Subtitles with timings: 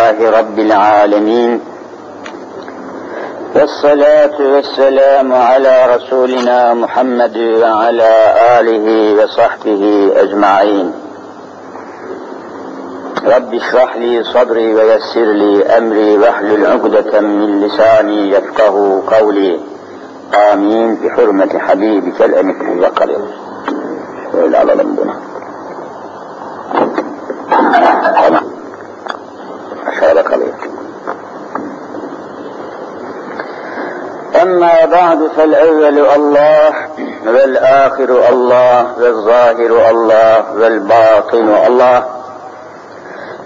[0.00, 1.60] لله رب العالمين
[3.54, 8.12] والصلاة والسلام على رسولنا محمد وعلى
[8.58, 8.86] آله
[9.18, 10.92] وصحبه أجمعين
[13.26, 19.60] رب اشرح لي صدري ويسر لي أمري واحلل عقدة من لساني يفقه قولي
[20.52, 23.24] آمين بحرمة حبيبك الأمين وقرر
[24.42, 24.96] Öyle alalım.
[34.50, 36.72] أما بعد فالأول الله
[37.26, 42.04] والآخر الله والظاهر الله والباطن الله.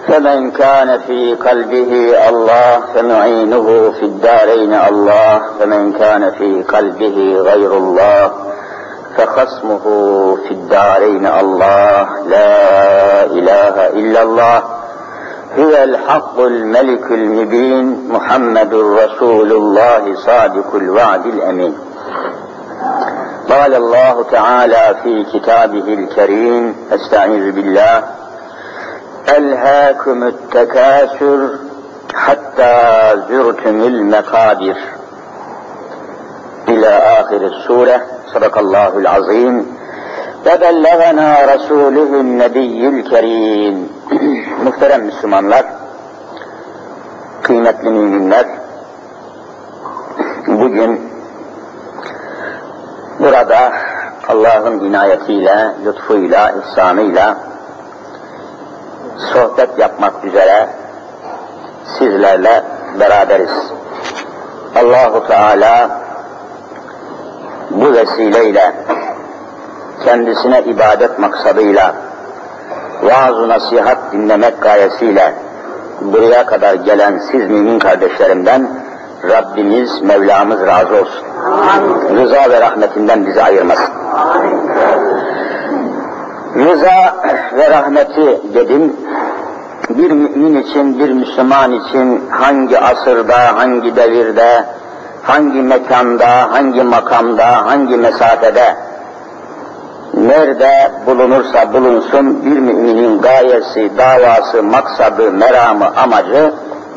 [0.09, 5.43] فمن كان في قلبه الله فمعينه في الدارين الله.
[5.61, 8.33] فمن كان في قلبه غير الله
[9.17, 9.84] فخصمه
[10.48, 12.09] في الدارين الله.
[12.27, 14.62] لا إله إلا الله.
[15.59, 21.78] هو الحق الملك المبين محمد رسول الله صادق الوعد الأمين.
[23.48, 28.05] قال الله تعالى في كتابه الكريم أستعيذ بالله
[29.37, 31.48] ألهاكم التكاثر
[32.15, 34.77] حتى زرتم المقابر.
[36.69, 38.03] إلى آخر السورة
[38.34, 39.77] صدق الله العظيم.
[40.45, 43.89] وبلغنا رسوله النبي الكريم
[44.64, 45.66] Muhterem Müslümanlar,
[47.42, 48.45] kıymetli müminler,
[50.48, 51.02] bugün
[53.20, 53.72] burada
[54.28, 57.38] Allah'ın inayetiyle, lütfuyla, ihsanıyla
[59.34, 60.70] sohbet yapmak üzere
[61.98, 62.64] sizlerle
[63.00, 63.72] beraberiz.
[64.75, 65.89] Allahu Teala
[67.72, 68.73] bu vesileyle
[70.05, 71.94] kendisine ibadet maksadıyla
[73.02, 75.34] vaaz nasihat dinlemek gayesiyle
[76.00, 78.69] buraya kadar gelen siz mümin kardeşlerimden
[79.28, 81.25] Rabbimiz, Mevlamız razı olsun.
[81.44, 82.16] Amin.
[82.16, 83.92] Rıza ve rahmetinden bizi ayırmasın.
[84.14, 84.69] Amin.
[86.54, 87.16] Rıza
[87.56, 88.97] ve rahmeti dedim,
[89.88, 94.64] bir mümin için, bir Müslüman için hangi asırda, hangi devirde,
[95.22, 98.76] hangi mekanda, hangi makamda, hangi mesafede
[100.16, 106.52] nerede bulunursa bulunsun bir müminin gayesi, davası, maksadı, meramı, amacı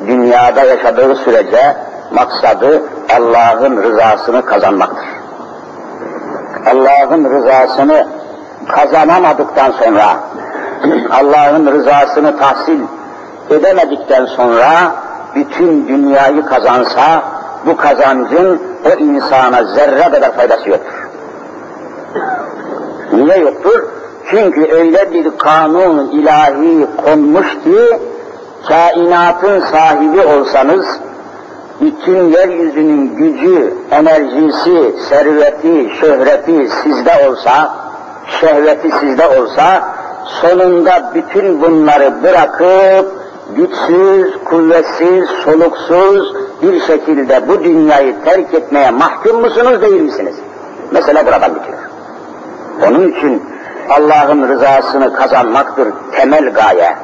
[0.07, 1.77] dünyada yaşadığı sürece
[2.11, 2.83] maksadı
[3.17, 5.07] Allah'ın rızasını kazanmaktır.
[6.65, 8.07] Allah'ın rızasını
[8.67, 10.19] kazanamadıktan sonra,
[11.21, 12.79] Allah'ın rızasını tahsil
[13.49, 14.91] edemedikten sonra
[15.35, 17.21] bütün dünyayı kazansa
[17.65, 21.06] bu kazancın o insana zerre kadar faydası yoktur.
[23.13, 23.83] Niye yoktur?
[24.29, 27.99] Çünkü öyle bir kanun ilahi konmuş ki
[28.67, 30.85] kainatın sahibi olsanız
[31.81, 37.75] bütün yeryüzünün gücü, enerjisi, serveti, şöhreti sizde olsa,
[38.41, 39.83] şehveti sizde olsa
[40.41, 43.11] sonunda bütün bunları bırakıp
[43.55, 50.35] güçsüz, kuvvetsiz, soluksuz bir şekilde bu dünyayı terk etmeye mahkum musunuz değil misiniz?
[50.91, 51.76] Mesela buradan bitiyor.
[52.87, 53.43] Onun için
[53.89, 56.95] Allah'ın rızasını kazanmaktır temel gaye.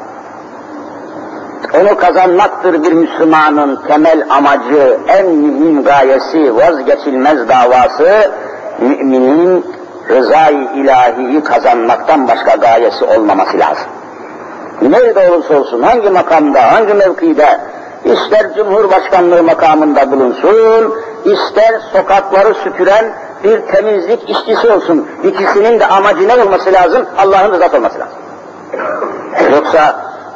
[1.81, 8.31] Onu kazanmaktır bir Müslümanın temel amacı, en mühim gayesi, vazgeçilmez davası,
[8.79, 9.65] müminin
[10.09, 13.87] rızayı ilahiyi kazanmaktan başka gayesi olmaması lazım.
[14.81, 17.59] Nerede olursa olsun, hangi makamda, hangi mevkide,
[18.03, 20.93] ister Cumhurbaşkanlığı makamında bulunsun,
[21.25, 23.05] ister sokakları süpüren
[23.43, 25.07] bir temizlik işçisi olsun.
[25.23, 27.05] İkisinin de amacı ne olması lazım?
[27.17, 28.17] Allah'ın rızası olması lazım.
[29.51, 29.95] Yoksa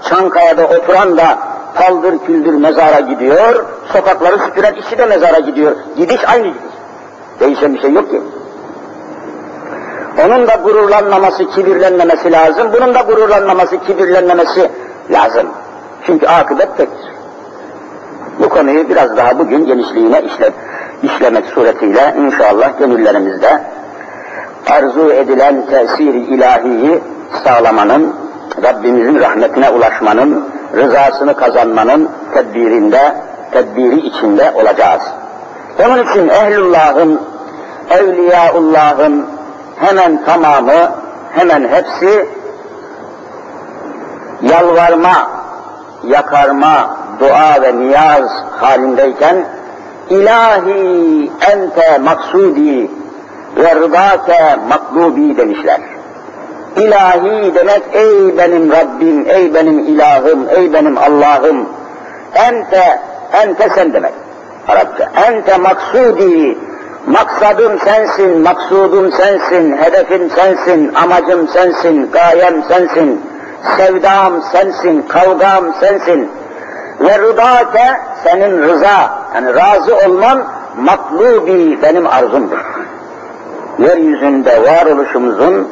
[0.09, 1.39] Çankaya'da oturan da
[1.75, 5.75] paldır küldür mezara gidiyor, sokakları süpüren işçi de mezara gidiyor.
[5.97, 6.61] Gidiş aynı gidiş.
[7.39, 8.21] Değişen bir şey yok ki.
[10.25, 12.67] Onun da gururlanmaması, kibirlenmemesi lazım.
[12.73, 14.71] Bunun da gururlanmaması, kibirlenmemesi
[15.11, 15.47] lazım.
[16.05, 17.11] Çünkü akıbet tektir.
[18.39, 20.51] Bu konuyu biraz daha bugün genişliğine işle,
[21.03, 23.61] işlemek suretiyle inşallah gönüllerimizde
[24.69, 26.99] arzu edilen tesir ilahiyi
[27.43, 28.15] sağlamanın,
[28.63, 33.15] Rabbimizin rahmetine ulaşmanın, rızasını kazanmanın tedbirinde,
[33.51, 35.01] tedbiri içinde olacağız.
[35.85, 37.21] Onun için ehlullahın,
[37.89, 39.25] evliyaullahın
[39.75, 40.91] hemen tamamı,
[41.31, 42.29] hemen hepsi
[44.41, 45.29] yalvarma,
[46.03, 49.45] yakarma, dua ve niyaz halindeyken
[50.09, 52.91] İlahi ente maksudi
[53.57, 55.79] ve rıdake maklubi demişler.
[56.75, 61.69] İlahi demek ey benim Rabbim, ey benim ilahım, ey benim Allah'ım.
[62.33, 62.99] ente,
[63.33, 64.13] ente sen demek.
[64.67, 65.09] Arapça.
[65.27, 66.57] Ente maksudi,
[67.07, 73.21] maksadım sensin, maksudum sensin, hedefim sensin, amacım sensin, gayem sensin,
[73.77, 76.29] sevdam sensin, kavgam sensin.
[77.01, 77.87] Ve rıdake
[78.23, 80.43] senin rıza, yani razı olman
[80.77, 82.65] matlubi benim arzumdur.
[83.79, 85.67] Yeryüzünde varoluşumuzun,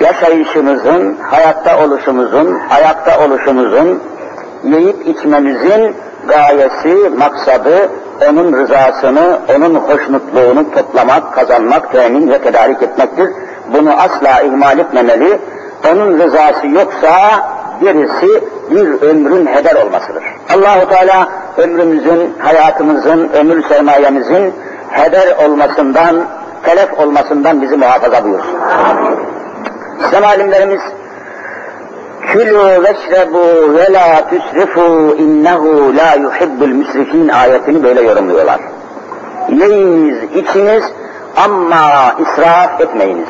[0.00, 4.02] yaşayışımızın, hayatta oluşumuzun, ayakta oluşumuzun,
[4.64, 5.96] yiyip içmemizin
[6.28, 7.88] gayesi, maksadı,
[8.30, 13.30] onun rızasını, onun hoşnutluğunu toplamak, kazanmak, temin ve tedarik etmektir.
[13.72, 15.38] Bunu asla ihmal etmemeli.
[15.92, 17.10] Onun rızası yoksa
[17.80, 20.24] birisi bir ömrün heder olmasıdır.
[20.54, 21.28] Allahu Teala
[21.58, 24.54] ömrümüzün, hayatımızın, ömür sermayemizin
[24.90, 26.16] heder olmasından,
[26.62, 28.58] telef olmasından bizi muhafaza buyursun.
[30.00, 30.80] İslam alimlerimiz
[32.34, 38.60] Külü veşrebu ve la tüsrifu innehu la yuhibbul müsrifin ayetini böyle yorumluyorlar.
[39.48, 40.84] Yiyiniz, içiniz
[41.36, 43.28] ama israf etmeyiniz.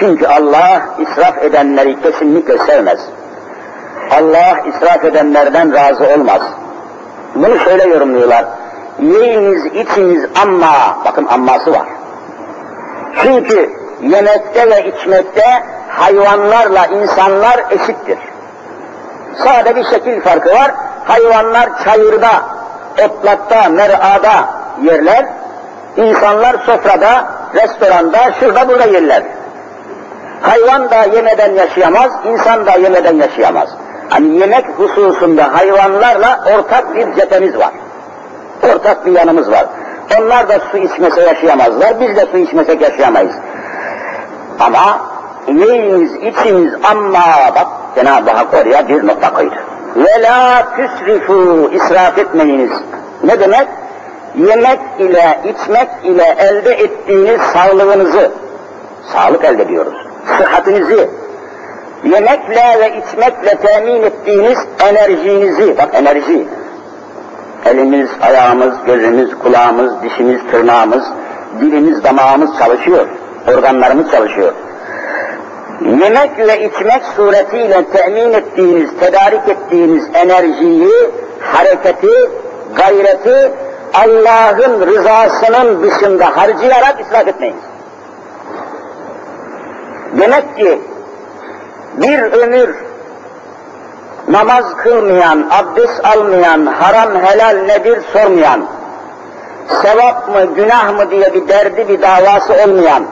[0.00, 2.98] Çünkü Allah israf edenleri kesinlikle sevmez.
[4.10, 6.40] Allah israf edenlerden razı olmaz.
[7.34, 8.44] Bunu şöyle yorumluyorlar.
[8.98, 11.86] Yiyiniz, içiniz ama, bakın amması var.
[13.22, 13.70] Çünkü
[14.02, 15.44] yemekte ve içmekte
[15.88, 18.18] hayvanlarla insanlar eşittir.
[19.44, 20.70] Sade bir şekil farkı var.
[21.04, 22.30] Hayvanlar çayırda,
[23.04, 24.48] otlakta, merada
[24.82, 25.26] yerler.
[25.96, 27.24] İnsanlar sofrada,
[27.54, 29.22] restoranda, şurada burada yerler.
[30.42, 33.68] Hayvan da yemeden yaşayamaz, insan da yemeden yaşayamaz.
[34.08, 37.70] Hani yemek hususunda hayvanlarla ortak bir cephemiz var.
[38.72, 39.66] Ortak bir yanımız var.
[40.20, 43.34] Onlar da su içmese yaşayamazlar, biz de su içmesek yaşayamayız.
[44.60, 44.98] Ama
[45.48, 47.24] yiyiniz, içiniz ama
[47.54, 49.54] bak Cenab-ı Hak oraya bir nokta koydu.
[49.96, 52.70] Ve la tüsrifu, israf etmeyiniz.
[53.24, 53.68] Ne demek?
[54.34, 58.30] Yemek ile, içmek ile elde ettiğiniz sağlığınızı,
[59.12, 59.94] sağlık elde ediyoruz,
[60.38, 61.10] sıhhatinizi,
[62.04, 64.58] yemekle ve içmekle temin ettiğiniz
[64.88, 66.46] enerjinizi, bak enerji,
[67.66, 71.04] elimiz, ayağımız, gözümüz, kulağımız, dişimiz, tırnağımız,
[71.60, 73.06] dilimiz, damağımız çalışıyor,
[73.48, 74.52] organlarımız çalışıyor.
[75.80, 81.10] Yemek ve içmek suretiyle temin ettiğiniz, tedarik ettiğiniz enerjiyi,
[81.40, 82.30] hareketi,
[82.76, 83.52] gayreti
[83.94, 87.56] Allah'ın rızasının dışında harcayarak israf etmeyin.
[90.18, 90.78] Demek ki
[91.96, 92.76] bir ömür
[94.28, 98.66] namaz kılmayan, abdest almayan, haram helal nedir sormayan,
[99.82, 103.02] sevap mı, günah mı diye bir derdi, bir davası olmayan,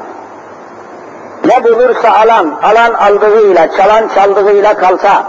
[1.44, 5.24] ne bulursa alan, alan aldığıyla, çalan çaldığıyla kalsa,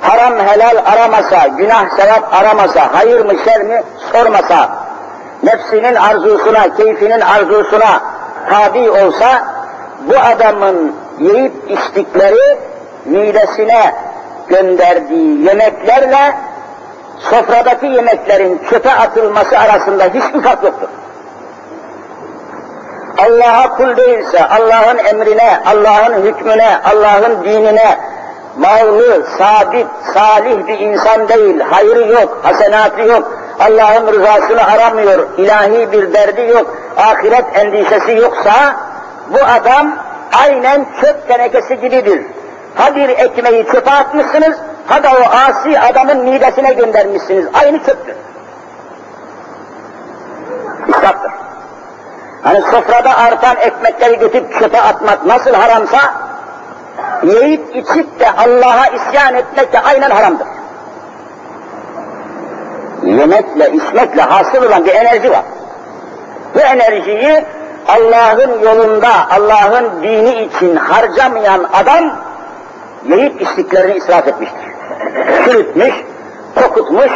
[0.00, 3.82] haram helal aramasa, günah sevap aramasa, hayır mı şer mi
[4.12, 4.68] sormasa,
[5.42, 8.00] nefsinin arzusuna, keyfinin arzusuna
[8.50, 9.42] tabi olsa,
[10.08, 12.58] bu adamın yiyip içtikleri
[13.04, 13.94] midesine
[14.48, 16.34] gönderdiği yemeklerle
[17.18, 20.88] sofradaki yemeklerin çöpe atılması arasında hiçbir fark yoktur.
[23.18, 27.98] Allah'a kul değilse, Allah'ın emrine, Allah'ın hükmüne, Allah'ın dinine
[28.56, 36.12] bağlı, sabit, salih bir insan değil, hayrı yok, hasenatı yok, Allah'ın rızasını aramıyor, ilahi bir
[36.12, 38.76] derdi yok, ahiret endişesi yoksa,
[39.28, 39.94] bu adam
[40.32, 42.26] aynen çöp tenekesi gibidir.
[42.74, 44.56] Ha bir ekmeği çöpe atmışsınız,
[44.86, 47.46] ha da o asi adamın midesine göndermişsiniz.
[47.62, 48.14] Aynı çöptür.
[50.88, 51.30] İsraftır.
[52.42, 55.98] Hani sofrada artan ekmekleri götürüp çöpe atmak nasıl haramsa,
[57.22, 60.46] yiyip içip de Allah'a isyan etmek de aynen haramdır.
[63.04, 65.44] Yemekle, içmekle hasıl olan bir enerji var.
[66.54, 67.44] Bu enerjiyi
[67.96, 72.12] Allah'ın yolunda, Allah'ın dini için harcamayan adam,
[73.04, 74.70] yiyip içtiklerini israf etmiştir.
[75.44, 75.94] Çürütmüş,
[76.54, 77.10] kokutmuş,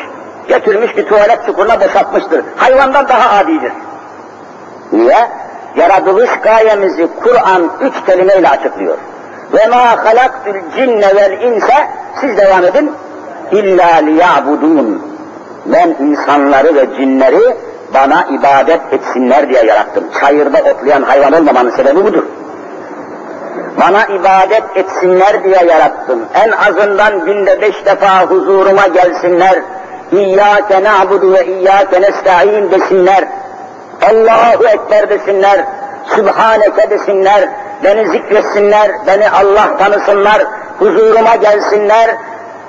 [0.49, 2.45] götürmüş bir tuvalet çukuruna boşaltmıştır.
[2.57, 3.73] Hayvandan daha adidir.
[4.93, 5.29] Niye?
[5.77, 8.99] Yaratılış gayemizi Kur'an üç kelimeyle açıklıyor.
[9.53, 11.89] Ve ma halaktul cinne vel inse
[12.21, 12.93] siz devam edin.
[13.53, 15.03] İlla liyabudun.
[15.67, 17.57] Ben insanları ve cinleri
[17.95, 20.05] bana ibadet etsinler diye yarattım.
[20.21, 22.25] Çayırda otlayan hayvan olmamanın sebebi budur.
[23.81, 26.21] Bana ibadet etsinler diye yarattım.
[26.35, 29.61] En azından günde beş defa huzuruma gelsinler.
[30.13, 33.25] İyyâke na'budu ve iyyâke nesta'in desinler
[34.11, 35.65] Allahu Ekber desinler,
[36.15, 37.49] Sübhaneke desinler,
[37.85, 40.43] beni zikretsinler, beni Allah tanısınlar,
[40.79, 42.17] huzuruma gelsinler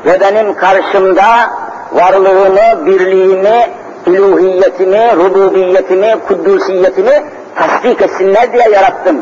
[0.06, 1.50] ve benim karşımda
[1.92, 3.68] varlığını, birliğini,
[4.08, 7.24] üluhiyetini, rububiyetini, kuddusiyetini
[7.56, 9.18] tasdik etsinler diye yarattım.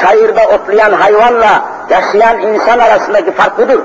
[0.00, 3.80] Çayırda otlayan hayvanla yaşayan insan arasındaki fark budur.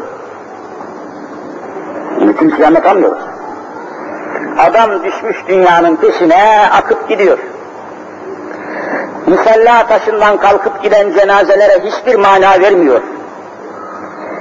[2.21, 3.23] Bütün kıyamet anlıyoruz.
[4.57, 7.37] Adam düşmüş dünyanın peşine akıp gidiyor.
[9.27, 13.01] Musalla taşından kalkıp giden cenazelere hiçbir mana vermiyor.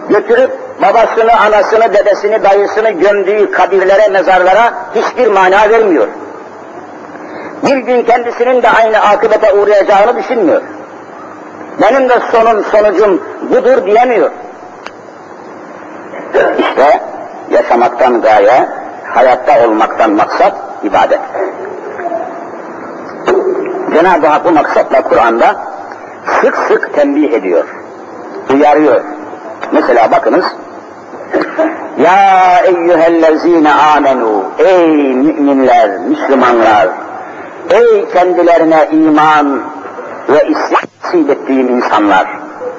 [0.09, 6.09] Götürüp babasını, anasını, dedesini, dayısını gömdüğü kabirlere, mezarlara hiçbir mana vermiyor.
[7.67, 10.63] Bir gün kendisinin de aynı akıbete uğrayacağını düşünmüyor.
[11.83, 14.31] Benim de sonum, sonucum budur diyemiyor.
[16.59, 17.01] İşte
[17.51, 18.69] yaşamaktan gaye,
[19.15, 20.53] hayatta olmaktan maksat
[20.83, 21.21] ibadet.
[23.95, 25.57] Cenab-ı Hak bu maksatla Kur'an'da
[26.41, 27.65] sık sık tembih ediyor,
[28.55, 29.01] uyarıyor.
[29.73, 30.45] Mesela bakınız,
[31.99, 36.89] Ya eyyühellezine amenu, ey müminler, Müslümanlar,
[37.71, 39.61] ey kendilerine iman
[40.29, 42.27] ve isyan ettiğim insanlar,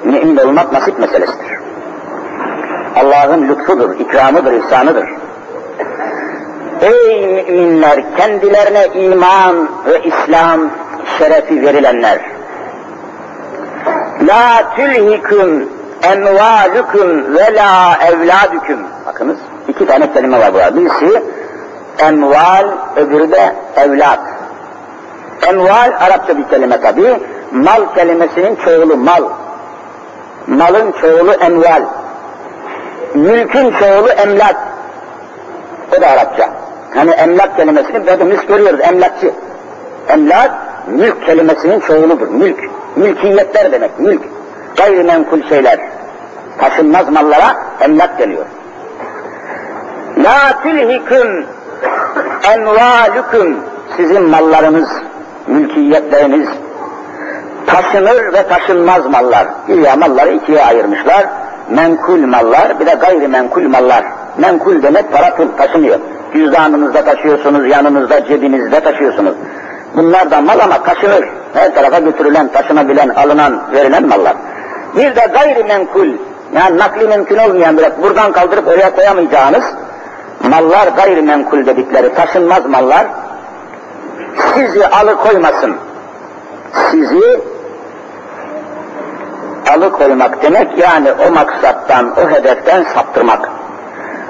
[0.04, 1.58] mümin olmak nasip meselesidir.
[2.96, 5.08] Allah'ın lütfudur, ikramıdır, ihsanıdır.
[6.80, 10.60] Ey müminler, kendilerine iman ve İslam
[11.18, 12.18] şerefi verilenler.
[14.28, 15.68] La tülhiküm
[16.02, 18.78] emvalüküm ve la evladüküm.
[19.06, 19.36] Bakınız
[19.68, 20.76] iki tane kelime var burada.
[20.76, 21.22] Birisi
[21.98, 24.20] emval, öbürü de evlat.
[25.48, 27.20] Emval Arapça bir kelime tabi.
[27.52, 29.22] Mal kelimesinin çoğulu mal.
[30.46, 31.82] Malın çoğulu emval.
[33.14, 34.56] Mülkün çoğulu emlak.
[35.98, 36.48] O da Arapça.
[36.94, 39.30] Hani emlak kelimesini hepimiz görüyoruz, emlakçı.
[40.08, 40.50] Emlak,
[40.86, 42.58] mülk kelimesinin çoğuludur, mülk.
[42.96, 44.22] Mülkiyetler demek, mülk.
[44.76, 45.78] Gayrimenkul şeyler.
[46.58, 48.46] Taşınmaz mallara emlak deniyor.
[50.18, 51.46] La tülhiküm
[52.52, 53.56] envalüküm
[53.96, 54.88] sizin mallarınız,
[55.46, 56.48] mülkiyetleriniz
[57.68, 59.46] taşınır ve taşınmaz mallar.
[59.66, 61.26] Güya malları ikiye ayırmışlar.
[61.70, 64.04] Menkul mallar, bir de gayrimenkul mallar.
[64.38, 65.98] Menkul demek para pul taşınıyor.
[66.32, 69.34] Cüzdanınızda taşıyorsunuz, yanınızda, cebinizde taşıyorsunuz.
[69.96, 71.24] Bunlar da mal ama taşınır.
[71.54, 74.34] Her tarafa götürülen, taşınabilen, alınan, verilen mallar.
[74.96, 76.08] Bir de gayrimenkul,
[76.54, 79.64] yani nakli mümkün olmayan bir buradan kaldırıp oraya koyamayacağınız
[80.50, 83.06] mallar gayrimenkul dedikleri taşınmaz mallar
[84.54, 85.76] sizi alıkoymasın.
[86.90, 87.40] Sizi
[89.72, 93.50] alıkoymak demek yani o maksattan, o hedeften saptırmak.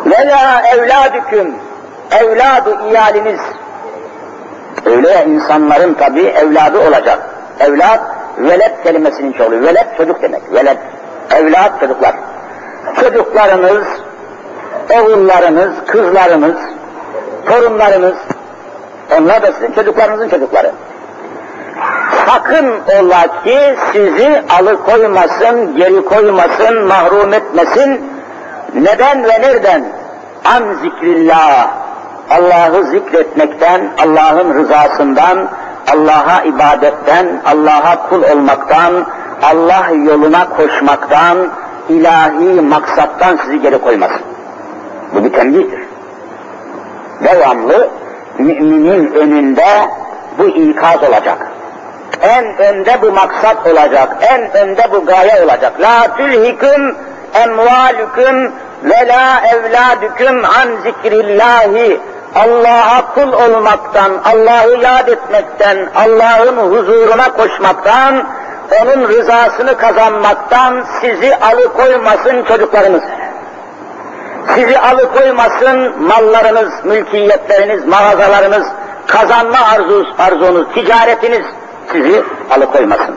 [0.07, 1.55] Veya evladüküm,
[2.11, 3.41] evladı iyaliniz.
[4.87, 7.19] Öyle insanların tabi evladı olacak.
[7.61, 8.01] Evlat,
[8.41, 9.61] velet kelimesinin çoğulu.
[9.63, 10.43] Velet çocuk demek.
[10.53, 10.79] Velet,
[11.37, 12.15] evlat çocuklar.
[13.01, 13.87] Çocuklarınız,
[14.91, 16.57] oğullarınız, kızlarınız,
[17.47, 18.17] torunlarınız,
[19.19, 20.73] onlar da sizin çocuklarınızın çocukları.
[22.27, 28.11] Sakın ola ki sizi alıkoymasın, geri koymasın, mahrum etmesin.
[28.75, 29.85] Neden ve nereden?
[30.45, 31.71] An zikrillah.
[32.31, 35.49] Allah'ı zikretmekten, Allah'ın rızasından,
[35.93, 39.07] Allah'a ibadetten, Allah'a kul olmaktan,
[39.43, 41.49] Allah yoluna koşmaktan,
[41.89, 44.21] ilahi maksattan sizi geri koymasın.
[45.15, 45.81] Bu bir tembihdir.
[47.25, 47.89] Devamlı
[48.39, 49.91] müminin önünde
[50.39, 51.39] bu ikaz olacak.
[52.23, 55.81] En önde bu maksat olacak, en önde bu gaye olacak.
[55.81, 56.97] La tülhiküm
[57.35, 58.53] emvalüküm
[58.85, 62.01] ve la evladüküm an zikrillahi.
[62.35, 68.25] Allah'a kul olmaktan, Allah'ı yad etmekten, Allah'ın huzuruna koşmaktan,
[68.83, 73.03] onun rızasını kazanmaktan sizi alıkoymasın çocuklarınız.
[74.55, 78.67] Sizi alıkoymasın mallarınız, mülkiyetleriniz, mağazalarınız,
[79.07, 81.47] kazanma arzunuz, arzunuz, ticaretiniz
[81.93, 83.17] sizi alıkoymasın.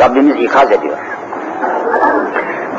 [0.00, 0.98] Rabbimiz ikaz ediyor.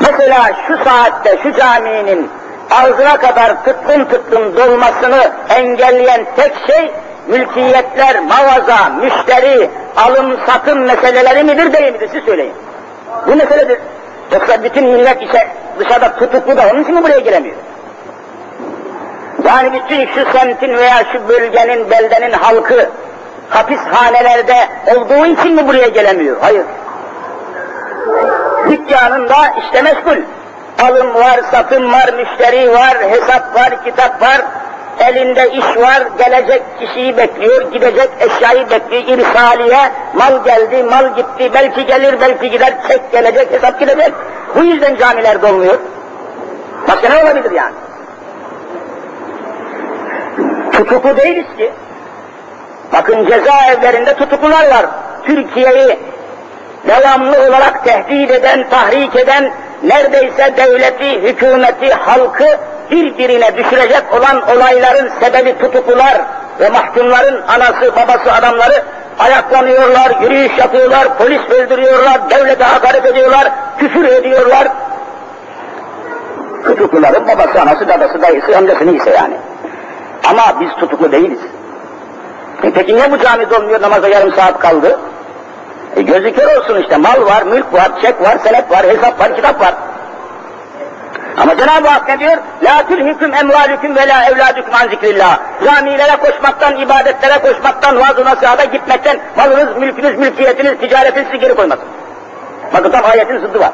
[0.00, 2.30] Mesela şu saatte şu caminin
[2.72, 6.90] ağzına kadar tıklım tıklım dolmasını engelleyen tek şey
[7.28, 12.54] mülkiyetler, mağaza, müşteri, alım satım meseleleri midir değil midir siz söyleyin.
[13.26, 13.78] Bu meseledir.
[14.32, 15.48] Yoksa bütün millet işe
[15.78, 17.56] dışarıda tutuklu da onun için mi buraya giremiyor?
[19.44, 22.88] Yani bütün şu semtin veya şu bölgenin, beldenin halkı
[23.48, 24.56] hapishanelerde
[24.96, 26.36] olduğu için mi buraya gelemiyor?
[26.40, 26.64] Hayır.
[28.70, 30.16] Dükkanında işte meşgul.
[30.82, 34.42] Alım var, satım var, müşteri var, hesap var, kitap var,
[34.98, 41.86] elinde iş var, gelecek kişiyi bekliyor, gidecek eşyayı bekliyor, irsaliye, mal geldi, mal gitti, belki
[41.86, 44.12] gelir, belki gider, çek gelecek, hesap gidecek.
[44.56, 45.78] Bu yüzden camiler dolmuyor.
[46.88, 47.74] Başka ne olabilir yani?
[50.72, 51.72] Tutuklu değiliz ki.
[52.92, 54.86] Bakın cezaevlerinde tutuklular var.
[55.26, 55.98] Türkiye'yi
[56.88, 59.52] devamlı olarak tehdit eden, tahrik eden,
[59.84, 62.58] neredeyse devleti, hükümeti, halkı
[62.90, 66.20] birbirine düşürecek olan olayların sebebi tutuklular
[66.60, 68.82] ve mahkumların anası, babası, adamları
[69.18, 74.68] ayaklanıyorlar, yürüyüş yapıyorlar, polis öldürüyorlar, devlete hakaret ediyorlar, küfür ediyorlar.
[76.64, 79.34] Tutukluların babası, anası, dadası, dayısı, amcası neyse yani.
[80.30, 81.40] Ama biz tutuklu değiliz.
[82.62, 84.98] E peki niye bu camide olmuyor, namaza yarım saat kaldı?
[85.96, 89.60] E gözü olsun işte, mal var, mülk var, çek var, senet var, hesap var, kitap
[89.60, 89.74] var.
[91.36, 92.36] Ama Cenab-ı Hak ne diyor?
[92.62, 95.38] La tülhüküm emvalüküm ve la evladüküm an zikrillah.
[95.64, 101.84] Camilere koşmaktan, ibadetlere koşmaktan, vaaz-ı nasihada gitmekten malınız, mülkünüz, mülkiyetiniz, ticaretiniz sizi geri koymasın.
[102.74, 103.70] Bakın tam ayetin zıddı var.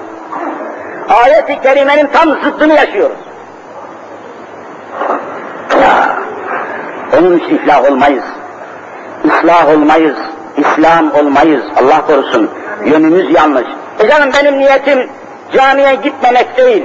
[1.09, 3.19] Ayet-i kerimenin tam zıddını yaşıyoruz.
[5.83, 6.17] Ya,
[7.19, 8.25] onun için iflah olmayız.
[9.25, 10.17] İslah olmayız.
[10.59, 11.63] İslam olmayız.
[11.77, 12.51] Allah korusun.
[12.85, 13.67] Yönümüz yanlış.
[13.99, 15.11] E canım benim niyetim
[15.53, 16.85] camiye gitmemek değil.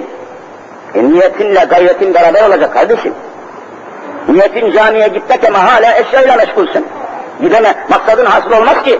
[0.95, 3.13] E niyetinle gayretin beraber olacak kardeşim.
[4.29, 6.85] Niyetin camiye gitmek ama hala eşyayla meşgulsün.
[7.41, 8.99] Gideme, maksadın hasıl olmaz ki.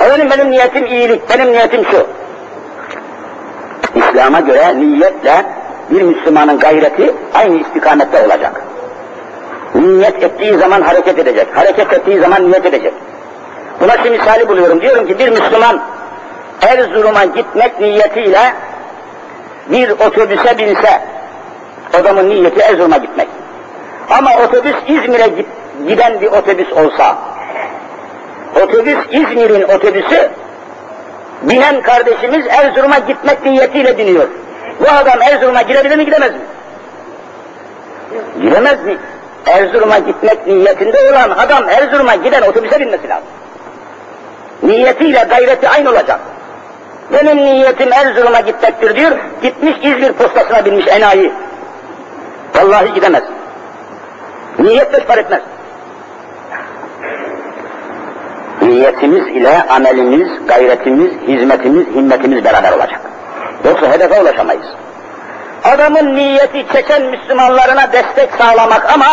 [0.00, 2.06] Efendim benim niyetim iyilik, benim niyetim şu.
[3.94, 5.44] İslam'a göre niyetle
[5.90, 8.62] bir Müslümanın gayreti aynı istikamette olacak.
[9.74, 12.92] Niyet ettiği zaman hareket edecek, hareket ettiği zaman niyet edecek.
[13.80, 14.80] Buna şu misali buluyorum.
[14.80, 15.80] Diyorum ki bir Müslüman
[16.62, 18.52] Erzurum'a gitmek niyetiyle
[19.70, 21.00] bir otobüse binse,
[22.00, 23.28] adamın niyeti Erzurum'a gitmek.
[24.10, 25.28] Ama otobüs İzmir'e
[25.88, 27.16] giden bir otobüs olsa,
[28.62, 30.30] otobüs İzmir'in otobüsü,
[31.42, 34.28] binen kardeşimiz Erzurum'a gitmek niyetiyle biniyor.
[34.80, 36.40] Bu adam Erzurum'a girebilir mi gidemez mi?
[38.42, 38.98] Giremez mi?
[39.46, 43.28] Erzurum'a gitmek niyetinde olan adam Erzurum'a giden otobüse binmesi lazım.
[44.62, 46.20] Niyetiyle gayreti aynı olacak.
[47.12, 51.32] Benim niyetim Erzurum'a gitmektir diyor, gitmiş İzmir postasına binmiş enayi.
[52.56, 53.22] Vallahi gidemez.
[54.58, 55.40] Niyet beş etmez.
[58.62, 63.00] Niyetimiz ile amelimiz, gayretimiz, hizmetimiz, himmetimiz beraber olacak.
[63.64, 64.66] Yoksa hedefe ulaşamayız.
[65.64, 69.06] Adamın niyeti çeken Müslümanlarına destek sağlamak ama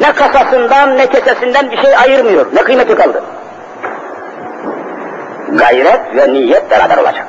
[0.00, 2.46] ne kasasından ne kesesinden bir şey ayırmıyor.
[2.54, 3.22] Ne kıymeti kaldı?
[5.48, 7.26] Gayret ve niyet beraber olacak.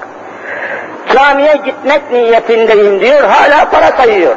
[1.13, 4.35] Camiye gitmek niyetindeyim diyor, hala para sayıyor.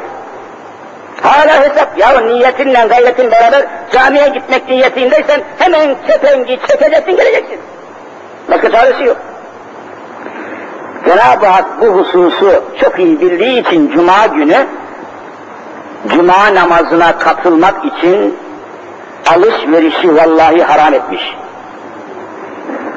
[1.21, 7.59] Hala hesap, ya niyetinle gayretin beraber camiye gitmek niyetindeysen hemen kepengi çekeceksin geleceksin.
[8.51, 9.17] Başka çaresi yok.
[11.05, 14.65] Cenab-ı Hak bu hususu çok iyi bildiği için Cuma günü
[16.07, 18.37] Cuma namazına katılmak için
[19.35, 21.35] alışverişi vallahi haram etmiş.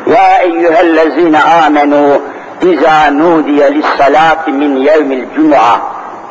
[0.07, 2.21] Ya eyyühellezine amenu
[2.62, 5.81] İzâ nudiye lissalâti min yevmil cum'a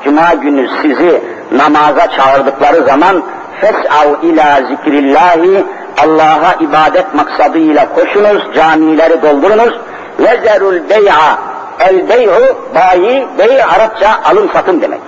[0.04, 3.24] Cuma günü sizi namaza çağırdıkları zaman
[3.62, 5.66] fes'av ila zikrillahi
[6.04, 9.74] Allah'a ibadet maksadıyla koşunuz, camileri doldurunuz
[10.20, 11.38] ve zerul bey'a
[11.80, 15.00] el bey'u bayi, bey Arapça alım satım demek.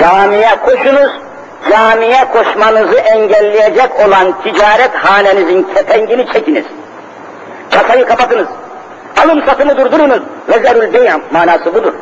[0.00, 1.12] Camiye koşunuz,
[1.70, 6.64] camiye koşmanızı engelleyecek olan ticaret hanenizin kepengini çekiniz.
[7.70, 8.46] Kasayı kapatınız.
[9.24, 10.22] Alım satımı durdurunuz.
[10.48, 11.92] Vezerül bey'an manası budur.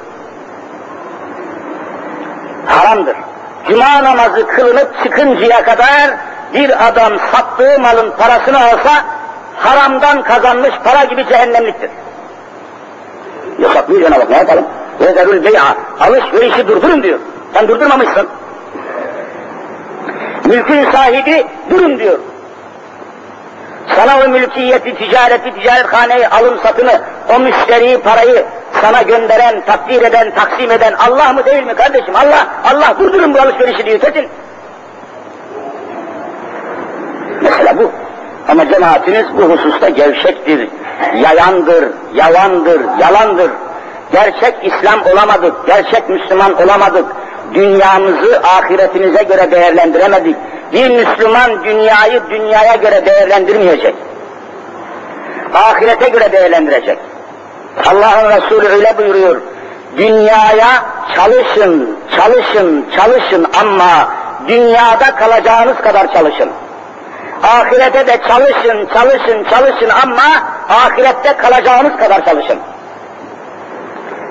[2.67, 3.17] Haramdır.
[3.69, 6.11] Cuma namazı kılınıp çıkıncaya kadar
[6.55, 9.05] bir adam sattığı malın parasını alsa
[9.57, 11.91] haramdan kazanmış para gibi cehennemliktir.
[13.61, 14.65] Yasaklıyor Cenab-ı Hak ne yapalım?
[15.01, 17.19] Vezerül bey'a alışverişi durdurun diyor.
[17.55, 18.29] Sen durdurmamışsın.
[20.45, 22.19] Mülkün sahibi durun diyor.
[23.97, 27.01] Sana o mülkiyeti, ticareti, ticarethaneyi, alım satını,
[27.37, 28.45] o müşteriyi, parayı
[28.81, 32.17] sana gönderen, takdir eden, taksim eden Allah mı değil mi kardeşim?
[32.17, 34.29] Allah, Allah durdurun bu alışverişi diyor kesin.
[37.43, 37.93] Mesela bu.
[38.49, 40.69] Ama cemaatiniz bu hususta gevşektir,
[41.15, 43.51] yayandır, yalandır, yalandır.
[44.13, 47.05] Gerçek İslam olamadık, gerçek Müslüman olamadık.
[47.55, 50.37] Dünyamızı ahiretimize göre değerlendiremedik.
[50.73, 53.95] Bir Müslüman dünyayı dünyaya göre değerlendirmeyecek.
[55.55, 56.99] Ahirete göre değerlendirecek.
[57.87, 59.41] Allah'ın Resulü öyle buyuruyor.
[59.97, 64.09] Dünyaya çalışın, çalışın, çalışın ama
[64.49, 66.51] dünyada kalacağınız kadar çalışın.
[67.43, 70.23] Ahirete de çalışın, çalışın, çalışın ama
[70.69, 72.59] ahirette kalacağınız kadar çalışın.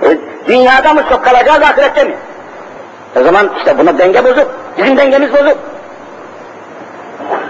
[0.03, 0.17] E,
[0.47, 2.15] dünyada mı çok kalacağız, ahirette mi?
[3.15, 4.47] O zaman işte buna denge bozuk.
[4.77, 5.57] Bizim dengemiz bozuk.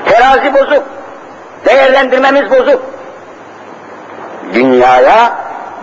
[0.06, 0.84] Terazi bozuk.
[1.66, 2.82] Değerlendirmemiz bozuk.
[4.54, 5.34] Dünyaya,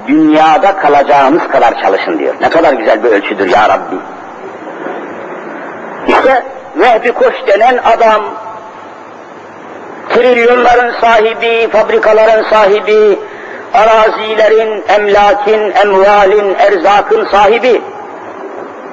[0.09, 2.35] dünyada kalacağımız kadar çalışın diyor.
[2.41, 3.97] Ne kadar güzel bir ölçüdür ya Rabbi.
[6.07, 6.43] İşte
[6.77, 8.23] Vehbi Koç denen adam,
[10.09, 13.19] trilyonların sahibi, fabrikaların sahibi,
[13.75, 17.83] arazilerin, emlakin, emvalin, erzakın sahibi,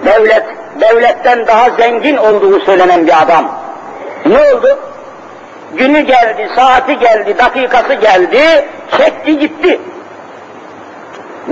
[0.05, 0.43] devlet,
[0.81, 3.51] devletten daha zengin olduğu söylenen bir adam.
[4.25, 4.79] Ne oldu?
[5.73, 8.65] Günü geldi, saati geldi, dakikası geldi,
[8.97, 9.79] çekti gitti.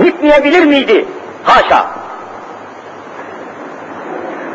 [0.02, 1.06] Gitmeyebilir miydi?
[1.44, 1.86] Haşa.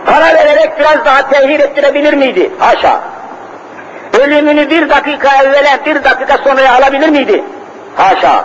[0.05, 2.51] Para vererek biraz daha tehir ettirebilir miydi?
[2.59, 3.01] Haşa
[4.20, 7.44] Ölümünü bir dakika evvela, bir dakika sonraya alabilir miydi?
[7.96, 8.44] Haşa.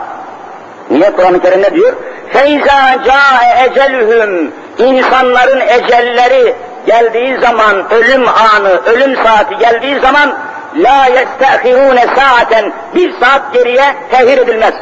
[0.92, 1.94] Niye Kur'an-ı Kerim ne diyor?
[2.34, 10.34] فَاِذَا جَاءَ اَجَلُهُمْ İnsanların ecelleri geldiği zaman, ölüm anı, ölüm saati geldiği zaman
[10.76, 14.74] la yestehirune saaten bir saat geriye tehir edilmez.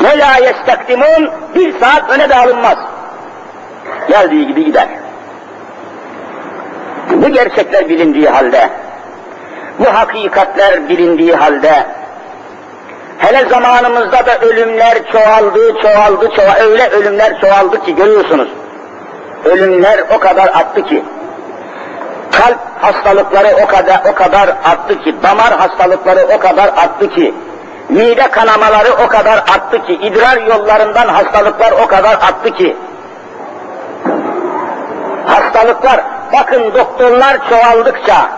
[0.00, 2.78] Ve la yestekdimun bir saat öne de alınmaz.
[4.08, 4.88] Geldiği gibi gider.
[7.10, 8.70] Bu gerçekler bilindiği halde,
[9.79, 11.85] bu hakikatler bilindiği halde,
[13.17, 18.49] hele zamanımızda da ölümler çoğaldı, çoğaldı, çoğaldı, öyle ölümler çoğaldı ki görüyorsunuz.
[19.45, 21.03] Ölümler o kadar arttı ki,
[22.31, 27.33] kalp hastalıkları o kadar o kadar arttı ki, damar hastalıkları o kadar arttı ki,
[27.89, 32.77] mide kanamaları o kadar arttı ki, idrar yollarından hastalıklar o kadar arttı ki,
[35.25, 36.01] hastalıklar,
[36.33, 38.29] bakın doktorlar çoğaldıkça,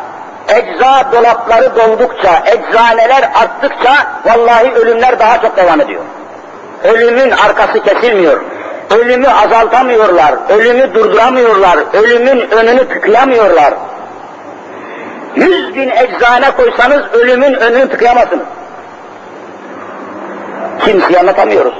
[0.49, 3.93] ecza dolapları doldukça, eczaneler arttıkça,
[4.25, 6.01] vallahi ölümler daha çok devam ediyor.
[6.83, 8.41] Ölümün arkası kesilmiyor.
[8.99, 13.73] Ölümü azaltamıyorlar, ölümü durduramıyorlar, ölümün önünü tıkayamıyorlar.
[15.35, 18.45] Yüz bin eczane koysanız ölümün önünü tıkayamazsınız.
[20.79, 21.73] Kimseye anlatamıyoruz.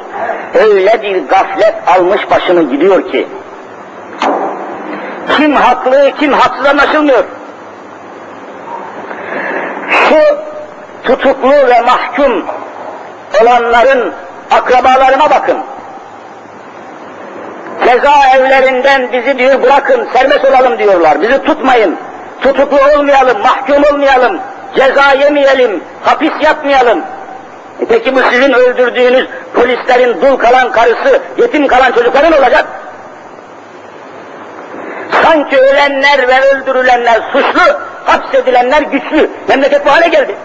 [0.53, 3.27] Öyle bir gaflet almış başını gidiyor ki,
[5.37, 7.23] kim haklı, kim haksız anlaşılmıyor.
[9.89, 10.37] Şu
[11.03, 12.45] tutuklu ve mahkum
[13.41, 14.13] olanların
[14.51, 15.57] akrabalarına bakın.
[17.85, 21.21] Ceza evlerinden bizi diyor bırakın, serbest olalım diyorlar.
[21.21, 21.97] Bizi tutmayın,
[22.41, 24.39] tutuklu olmayalım, mahkum olmayalım,
[24.75, 27.03] ceza yemeyelim, hapis yatmayalım.
[27.81, 32.65] E peki bu sizin öldürdüğünüz polislerin dul kalan karısı, yetim kalan çocukların olacak?
[35.23, 39.29] Sanki ölenler ve öldürülenler suçlu, hapsedilenler güçlü.
[39.47, 40.35] Memleket bu hale geldi.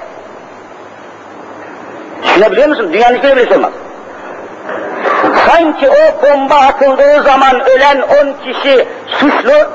[2.22, 2.92] Düşünebiliyor musun?
[2.92, 3.72] Dünyanın hiçbir birisi olmaz.
[5.46, 9.70] Sanki o bomba atıldığı zaman ölen on kişi suçlu,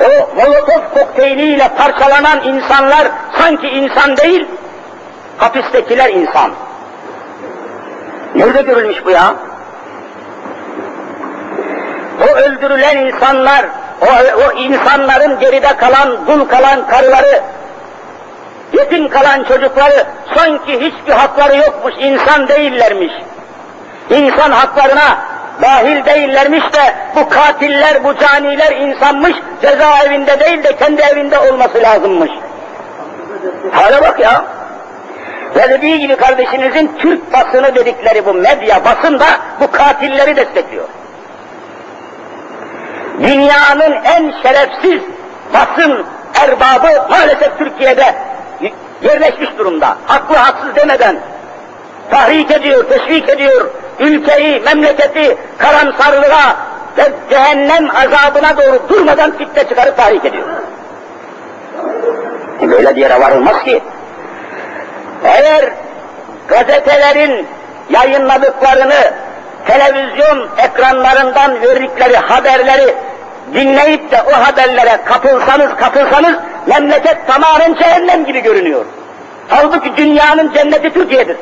[0.00, 4.48] o molotof kokteyliyle parçalanan insanlar sanki insan değil,
[5.38, 6.50] hapistekiler insan.
[8.34, 9.34] Nerede görülmüş bu ya?
[12.22, 13.66] O öldürülen insanlar,
[14.00, 14.06] o,
[14.46, 17.42] o insanların geride kalan, dul kalan karıları,
[18.72, 20.04] yetim kalan çocukları
[20.36, 23.12] sanki hiçbir hakları yokmuş, insan değillermiş.
[24.10, 25.18] İnsan haklarına
[25.62, 32.30] dahil değillermiş de bu katiller, bu caniler insanmış, cezaevinde değil de kendi evinde olması lazımmış.
[33.72, 34.44] Hale bak ya.
[35.56, 39.26] Ve dediği gibi kardeşinizin Türk basını dedikleri bu medya basın da
[39.60, 40.88] bu katilleri destekliyor.
[43.22, 45.02] Dünyanın en şerefsiz
[45.54, 48.14] basın erbabı maalesef Türkiye'de
[49.02, 49.96] yerleşmiş durumda.
[50.06, 51.16] Haklı haksız demeden
[52.10, 56.56] tahrik ediyor, teşvik ediyor, ülkeyi, memleketi karamsarlığa
[56.98, 60.48] ve cehennem azabına doğru durmadan fitne çıkarıp tahrik ediyor.
[62.60, 63.82] Böyle bir yere varılmaz ki.
[65.24, 65.72] Eğer
[66.48, 67.46] gazetelerin
[67.90, 69.12] yayınladıklarını
[69.66, 72.94] televizyon ekranlarından verdikleri haberleri
[73.54, 76.34] dinleyip de o haberlere kapılsanız kapılsanız
[76.66, 78.84] memleket tamamen cehennem gibi görünüyor.
[79.48, 81.36] Halbuki dünyanın cenneti Türkiye'dir.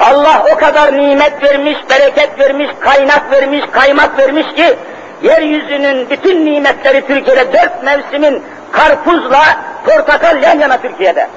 [0.00, 4.76] Allah o kadar nimet vermiş, bereket vermiş, kaynak vermiş, kaymak vermiş ki
[5.22, 8.42] yeryüzünün bütün nimetleri Türkiye'de dört mevsimin
[8.72, 9.42] karpuzla
[9.86, 11.28] portakal yan yana Türkiye'de.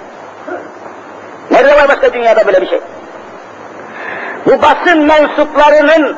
[1.52, 2.80] Nerede var başka dünyada böyle bir şey?
[4.46, 6.18] Bu basın mensuplarının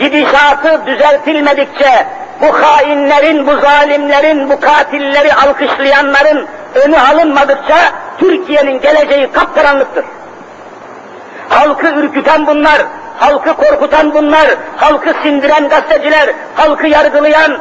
[0.00, 2.06] gidişatı düzeltilmedikçe,
[2.40, 7.76] bu hainlerin, bu zalimlerin, bu katilleri alkışlayanların önü alınmadıkça
[8.18, 10.04] Türkiye'nin geleceği kapkaranlıktır.
[11.48, 12.82] Halkı ürküten bunlar,
[13.18, 17.58] halkı korkutan bunlar, halkı sindiren gazeteciler, halkı yargılayan,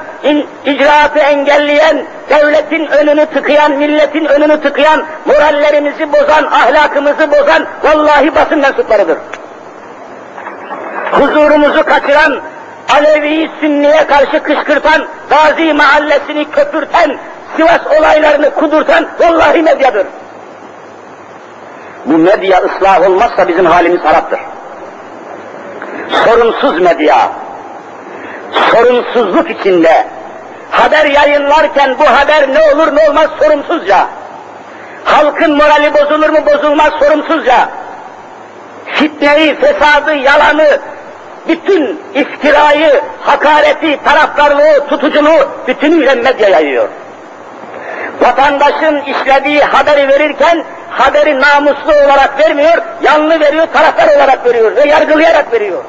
[0.65, 9.17] icraatı engelleyen, devletin önünü tıkayan, milletin önünü tıkayan, morallerimizi bozan, ahlakımızı bozan vallahi basın mensuplarıdır.
[11.11, 12.41] Huzurumuzu kaçıran,
[12.93, 17.17] Alevi'yi Sünni'ye karşı kışkırtan, Gazi mahallesini köpürten,
[17.55, 20.07] Sivas olaylarını kudurtan vallahi medyadır.
[22.05, 24.39] Bu medya ıslah olmazsa bizim halimiz haraptır.
[26.25, 27.31] Sorunsuz medya,
[28.71, 30.07] sorunsuzluk içinde,
[30.71, 34.07] haber yayınlarken bu haber ne olur ne olmaz sorumsuzca,
[35.03, 37.69] halkın morali bozulur mu bozulmaz sorumsuzca,
[38.85, 40.79] fitneyi, fesadı, yalanı,
[41.49, 46.89] bütün iftirayı, hakareti, taraftarlığı, tutuculuğu bütünüyle medya yayıyor.
[48.21, 55.53] Vatandaşın işlediği haberi verirken haberi namuslu olarak vermiyor, yanlı veriyor, taraftar olarak veriyor ve yargılayarak
[55.53, 55.83] veriyor.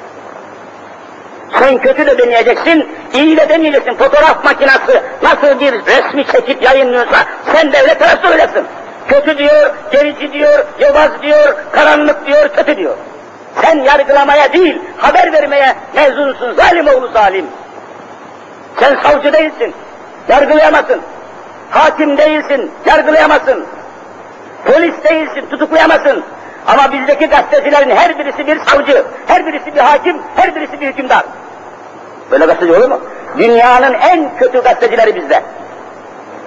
[1.59, 3.95] Sen kötü de demeyeceksin, iyi de demeyeceksin.
[3.95, 7.17] Fotoğraf makinesi nasıl bir resmi çekip yayınlıyorsa
[7.55, 8.67] sen devlete nasıl öylesin?
[9.09, 12.97] Kötü diyor, gerici diyor, yobaz diyor, karanlık diyor, kötü diyor.
[13.63, 17.47] Sen yargılamaya değil, haber vermeye mezunsun, zalim oğlu zalim.
[18.81, 19.75] Sen savcı değilsin,
[20.29, 21.01] yargılayamazsın.
[21.71, 23.67] Hakim değilsin, yargılayamazsın.
[24.65, 26.25] Polis değilsin, tutuklayamazsın.
[26.67, 31.25] Ama bizdeki gazetecilerin her birisi bir savcı, her birisi bir hakim, her birisi bir hükümdar.
[32.31, 33.01] Böyle gazeteci olur mu?
[33.39, 35.43] Dünyanın en kötü gazetecileri bizde.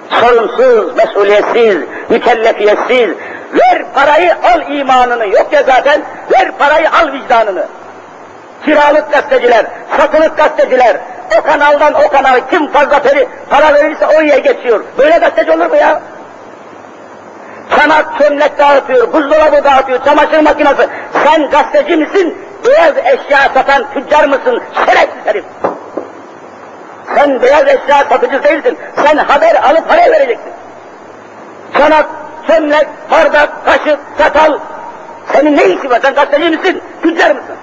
[0.10, 1.78] Sorunsuz, mesuliyetsiz,
[2.10, 3.10] mükellefiyetsiz.
[3.54, 5.28] Ver parayı al imanını.
[5.28, 7.66] Yok ya zaten, ver parayı al vicdanını.
[8.66, 9.66] Kiralık gazeteciler,
[9.98, 10.98] satılık gazeteciler,
[11.40, 14.84] o kanaldan o kanala kim fazla peri, para verirse oraya geçiyor.
[14.98, 16.02] Böyle gazeteci olur mu ya?
[17.78, 20.88] Sanat çömlek dağıtıyor, buzdolabı dağıtıyor, çamaşır makinesi.
[21.24, 22.38] Sen gazeteci misin?
[22.66, 24.64] Beyaz eşya satan tüccar mısın?
[24.74, 25.46] Şerefsiz herif.
[27.16, 28.78] Sen beyaz eşya satıcı değilsin.
[28.96, 30.52] Sen haber alıp paraya vereceksin.
[31.78, 32.06] Sanat,
[32.48, 34.60] çömlek, bardak, kaşık, çatal.
[35.34, 36.00] Senin ne işi var?
[36.02, 36.82] Sen gazeteci misin?
[37.04, 37.56] Tüccar mısın?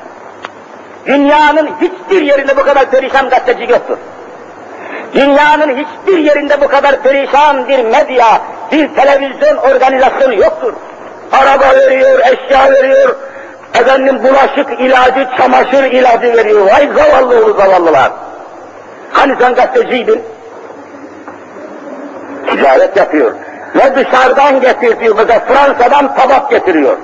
[1.06, 3.98] Dünyanın hiçbir yerinde bu kadar perişan gazeteci yoktur.
[5.14, 8.40] Dünyanın hiçbir yerinde bu kadar perişan bir medya,
[8.72, 10.72] bir televizyon organizasyonu yoktur.
[11.32, 13.16] Araba veriyor, eşya veriyor,
[13.74, 16.66] efendim bulaşık ilacı, çamaşır ilacı veriyor.
[16.66, 18.12] Vay zavallı oğlu zavallılar.
[19.12, 20.22] Hani sen gazeteciydin?
[22.46, 23.34] Ticaret yapıyor.
[23.74, 25.16] Ve dışarıdan getirtiyor.
[25.16, 26.96] Mesela Fransa'dan tabak getiriyor.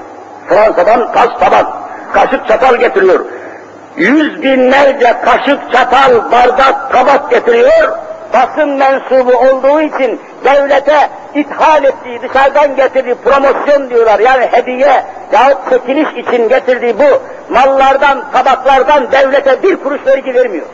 [0.48, 1.66] Fransa'dan taş tabak,
[2.12, 3.20] kaşık çatal getiriyor
[3.96, 7.98] yüz binlerce kaşık, çatal, bardak, tabak getiriyor.
[8.34, 14.18] Basın mensubu olduğu için devlete ithal ettiği, dışarıdan getirdiği promosyon diyorlar.
[14.18, 17.22] Yani hediye yahut çekiliş için getirdiği bu
[17.54, 20.66] mallardan, tabaklardan devlete bir kuruş vergi vermiyor.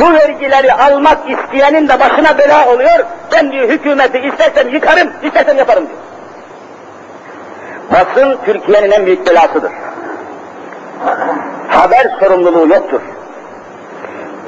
[0.00, 3.04] Bu vergileri almak isteyenin de başına bela oluyor.
[3.32, 6.00] Ben diyor hükümeti istersem yıkarım, istersem yaparım diyor.
[7.92, 9.70] Basın Türkiye'nin en büyük belasıdır
[11.68, 13.00] haber sorumluluğu yoktur.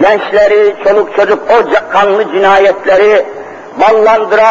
[0.01, 3.27] Gençleri, çoluk çocuk o kanlı cinayetleri
[3.81, 4.45] ballandıra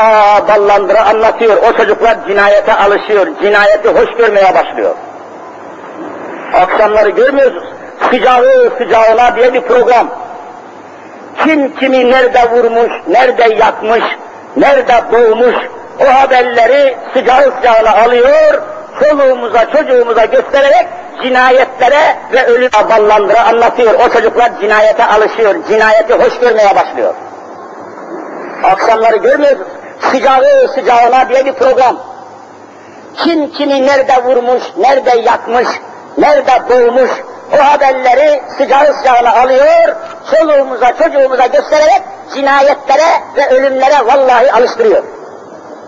[0.47, 1.57] ballandıra anlatıyor.
[1.57, 4.95] O çocuklar cinayete alışıyor, cinayeti hoş görmeye başlıyor.
[6.53, 7.63] Akşamları görmüyoruz,
[8.11, 10.09] sıcağı sıcağına diye bir program.
[11.43, 14.03] Kim kimi nerede vurmuş, nerede yakmış,
[14.57, 15.55] nerede boğmuş,
[15.99, 18.61] o haberleri sıcağı sıcağına alıyor,
[18.99, 20.87] çoluğumuza, çocuğumuza göstererek
[21.23, 23.93] cinayetlere ve ölüm ballandıra anlatıyor.
[23.99, 27.13] O çocuklar cinayete alışıyor, cinayeti hoş görmeye başlıyor.
[28.63, 29.67] Akşamları görmüyoruz,
[30.11, 31.97] sıcağı sıcağına diye bir program.
[33.15, 35.67] Kim kimi nerede vurmuş, nerede yakmış,
[36.17, 37.11] nerede boğmuş,
[37.59, 39.95] o haberleri sıcağı sıcağına alıyor,
[40.31, 42.01] çoluğumuza, çocuğumuza göstererek
[42.33, 45.03] cinayetlere ve ölümlere vallahi alıştırıyor.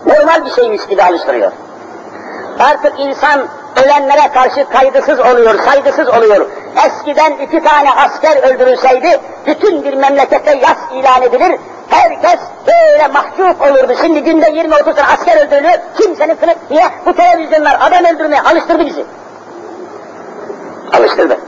[0.06, 1.52] Normal bir şeymiş gibi alıştırıyor.
[2.58, 3.48] Artık insan
[3.84, 6.46] ölenlere karşı kaygısız oluyor, saygısız oluyor.
[6.86, 13.92] Eskiden iki tane asker öldürülseydi, bütün bir memlekette yas ilan edilir, herkes böyle mahcup olurdu.
[14.02, 16.84] Şimdi günde 20-30 tane asker öldürülüyor, kimsenin sınıf, niye?
[17.06, 19.04] Bu televizyonlar adam öldürmeye alıştırdı bizi.
[20.92, 21.38] Alıştırdı.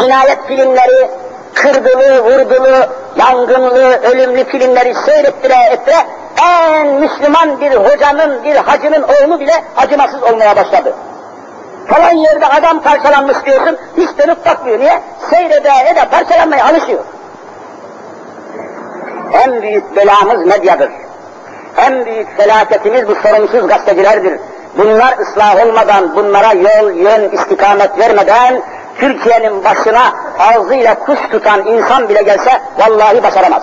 [0.00, 1.10] Cinayet filmleri,
[1.54, 6.06] kırdılı, vurdulu, yangınlı, ölümlü filmleri seyrettire ettire
[6.42, 10.94] en Müslüman bir hocanın, bir hacının oğlu bile acımasız olmaya başladı.
[11.88, 14.78] Falan yerde adam parçalanmış diyorsun, hiç dönüp bakmıyor.
[14.80, 15.02] Niye?
[15.30, 17.04] Seyrede ede parçalanmaya alışıyor.
[19.32, 20.90] En büyük belamız medyadır.
[21.76, 24.40] En büyük felaketimiz bu sorumsuz gazetecilerdir.
[24.78, 28.62] Bunlar ıslah olmadan, bunlara yol, yön, istikamet vermeden
[28.98, 33.62] Türkiye'nin başına ağzıyla kuş tutan insan bile gelse vallahi başaramaz.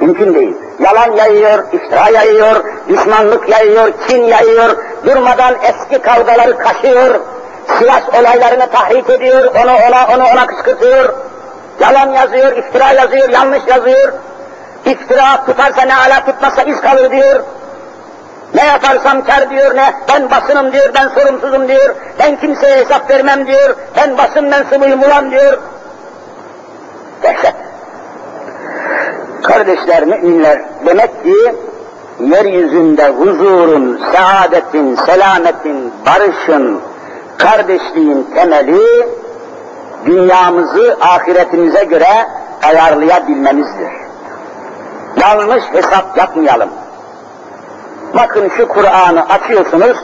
[0.00, 0.56] Mümkün değil.
[0.78, 7.20] Yalan yayıyor, iftira yayıyor, düşmanlık yayıyor, kin yayıyor, durmadan eski kavgaları kaşıyor,
[7.78, 11.14] Sivas olaylarını tahrik ediyor, onu ona, onu ona kışkırtıyor,
[11.80, 14.12] yalan yazıyor, iftira yazıyor, yanlış yazıyor,
[14.84, 17.40] iftira tutarsa ne ala tutmazsa iz kalır diyor,
[18.54, 23.46] ne yaparsam kar diyor, ne ben basınım diyor, ben sorumsuzum diyor, ben kimseye hesap vermem
[23.46, 25.58] diyor, ben basın mensubuyum ulan diyor.
[27.22, 27.54] Dehşet.
[29.42, 31.54] Kardeşler, müminler, demek ki
[32.20, 36.80] yeryüzünde huzurun, saadetin, selametin, barışın,
[37.38, 39.08] kardeşliğin temeli
[40.06, 42.26] dünyamızı ahiretimize göre
[42.62, 43.92] ayarlayabilmemizdir.
[45.20, 46.70] Yanlış hesap yapmayalım.
[48.14, 49.96] Bakın şu Kur'an'ı açıyorsunuz,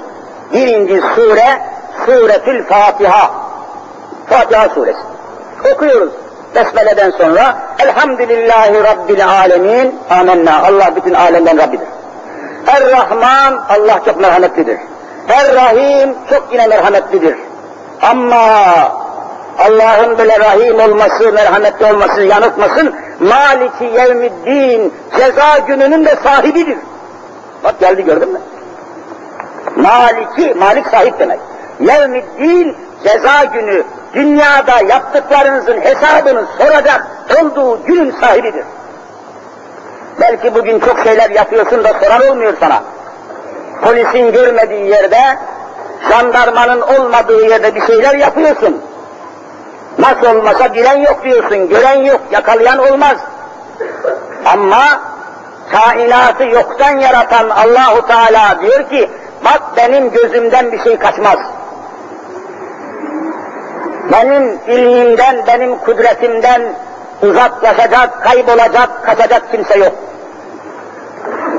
[0.52, 1.62] birinci sure,
[2.06, 3.30] Suretül Fatiha.
[4.26, 4.98] Fatiha suresi.
[5.74, 6.10] Okuyoruz.
[6.54, 10.62] Besmele'den sonra Elhamdülillahi Rabbil Alemin Amenna.
[10.62, 11.88] Allah bütün alemden Rabbidir.
[12.66, 14.78] Er-Rahman Allah çok merhametlidir.
[15.28, 17.36] Er-Rahim çok yine merhametlidir.
[18.02, 18.42] Ama
[19.58, 22.94] Allah'ın böyle rahim olması, merhametli olması yanıltmasın.
[23.20, 26.78] Maliki yevmiddin ceza gününün de sahibidir.
[27.64, 28.40] Bak geldi gördün mü?
[29.76, 31.40] Maliki, malik sahip demek.
[31.80, 37.06] Yevmiddin ceza günü, dünyada yaptıklarınızın hesabını soracak
[37.40, 38.64] olduğu günün sahibidir.
[40.20, 42.82] Belki bugün çok şeyler yapıyorsun da soran olmuyor sana.
[43.82, 45.20] Polisin görmediği yerde,
[46.10, 48.82] jandarmanın olmadığı yerde bir şeyler yapıyorsun.
[49.98, 53.16] Nasıl olmasa bilen yok diyorsun, gören yok, yakalayan olmaz.
[54.44, 55.00] Ama
[55.72, 59.10] kainatı yoktan yaratan Allahu Teala diyor ki,
[59.44, 61.38] bak benim gözümden bir şey kaçmaz.
[64.12, 66.62] Benim ilmimden, benim kudretimden
[67.22, 69.92] uzaklaşacak, kaybolacak, kaçacak kimse yok.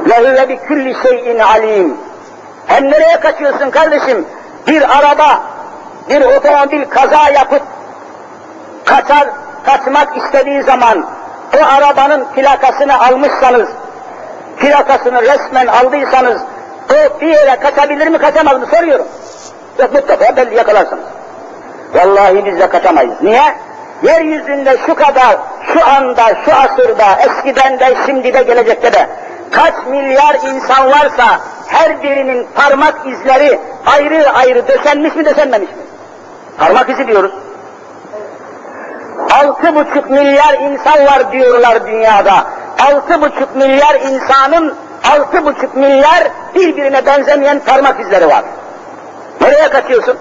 [0.10, 1.98] Ve huve bi külli şeyin alim.
[2.67, 4.26] Hem nereye kaçıyorsun kardeşim?
[4.67, 5.41] Bir araba,
[6.10, 7.62] bir otomobil kaza yapıp
[8.86, 9.30] kaçar,
[9.65, 11.06] kaçmak istediği zaman
[11.58, 13.69] o arabanın plakasını almışsanız,
[14.60, 16.41] plakasını resmen aldıysanız,
[17.22, 19.08] bir yere kaçabilir mi kaçamaz mı soruyorum.
[19.80, 21.04] Yok mutlaka belli yakalarsınız.
[21.93, 23.13] Vallahi biz de kaçamayız.
[23.22, 23.56] Niye?
[24.04, 25.38] Yeryüzünde şu kadar,
[25.74, 29.10] şu anda, şu asırda, eskiden de, şimdi de, gelecekte de
[29.52, 35.84] kaç milyar insan varsa her birinin parmak izleri ayrı ayrı döşenmiş mi döşenmemiş mi?
[36.58, 37.32] Parmak izi diyoruz.
[39.32, 42.45] Altı buçuk milyar insan var diyorlar dünyada.
[42.87, 44.75] Altı buçuk milyar insanın
[45.11, 46.23] altı buçuk milyar
[46.55, 48.43] birbirine benzemeyen parmak izleri var.
[49.41, 50.17] Nereye kaçıyorsun?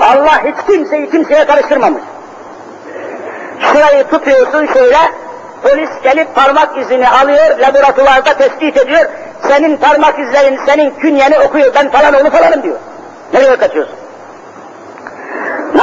[0.00, 2.02] Allah hiç kimseyi kimseye karıştırmamış.
[3.60, 4.98] Şurayı tutuyorsun şöyle,
[5.62, 9.04] polis gelip parmak izini alıyor, laboratuvarda tespit ediyor,
[9.48, 12.78] senin parmak izlerin, senin künyeni okuyor, ben falan onu falanım diyor.
[13.32, 14.03] Nereye kaçıyorsun?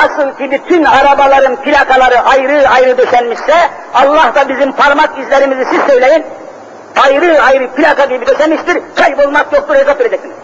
[0.02, 3.54] Nasıl ki bütün arabaların plakaları ayrı ayrı döşenmişse,
[3.94, 6.26] Allah da bizim parmak izlerimizi siz söyleyin,
[7.04, 10.36] ayrı ayrı plaka gibi döşenmiştir, kaybolmak yoktur, hesap vereceksiniz.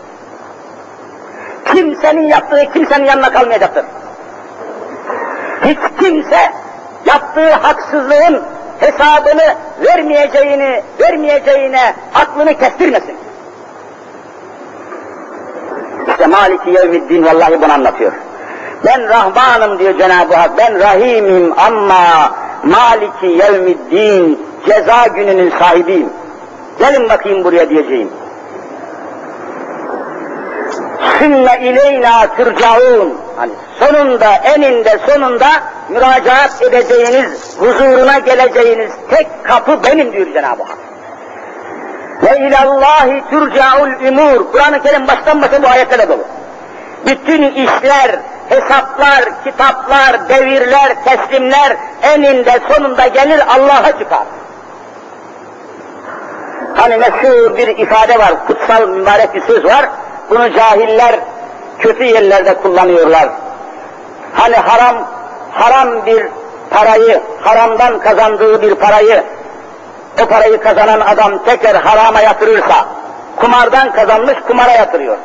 [1.66, 3.86] Kimsenin yaptığı kimsenin yanına kalmayacaktır.
[5.64, 6.52] Hiç kimse
[7.06, 8.44] yaptığı haksızlığın
[8.80, 13.18] hesabını vermeyeceğini, vermeyeceğine aklını kestirmesin.
[16.08, 18.12] İşte Maliki Yevmiddin vallahi bunu anlatıyor.
[18.86, 22.32] Ben Rahmanım diyor Cenab-ı Hak, ben Rahimim ama
[22.64, 26.10] Maliki Yevmiddin ceza gününün sahibiyim.
[26.80, 28.10] Gelin bakayım buraya diyeceğim.
[31.20, 33.14] Sümme ileyna turcaun.
[33.38, 35.48] Hani sonunda, eninde sonunda
[35.90, 40.78] müracaat edeceğiniz, huzuruna geleceğiniz tek kapı benim diyor Cenab-ı Hak.
[42.24, 44.52] Ve ilallahi turcaul umur.
[44.52, 46.24] Kur'an-ı Kerim baştan başa bu ayetlerle dolu.
[47.06, 48.20] Bütün işler,
[48.50, 54.24] hesaplar, kitaplar, devirler, teslimler eninde sonunda gelir Allah'a çıkar.
[56.76, 59.90] Hani meşhur bir ifade var, kutsal mübarek bir söz var.
[60.30, 61.20] Bunu cahiller
[61.80, 63.30] kötü yerlerde kullanıyorlar.
[64.34, 65.08] Hani haram,
[65.52, 66.28] haram bir
[66.70, 69.24] parayı, haramdan kazandığı bir parayı,
[70.24, 72.86] o parayı kazanan adam tekrar harama yatırırsa,
[73.36, 75.18] kumardan kazanmış kumara yatırıyor.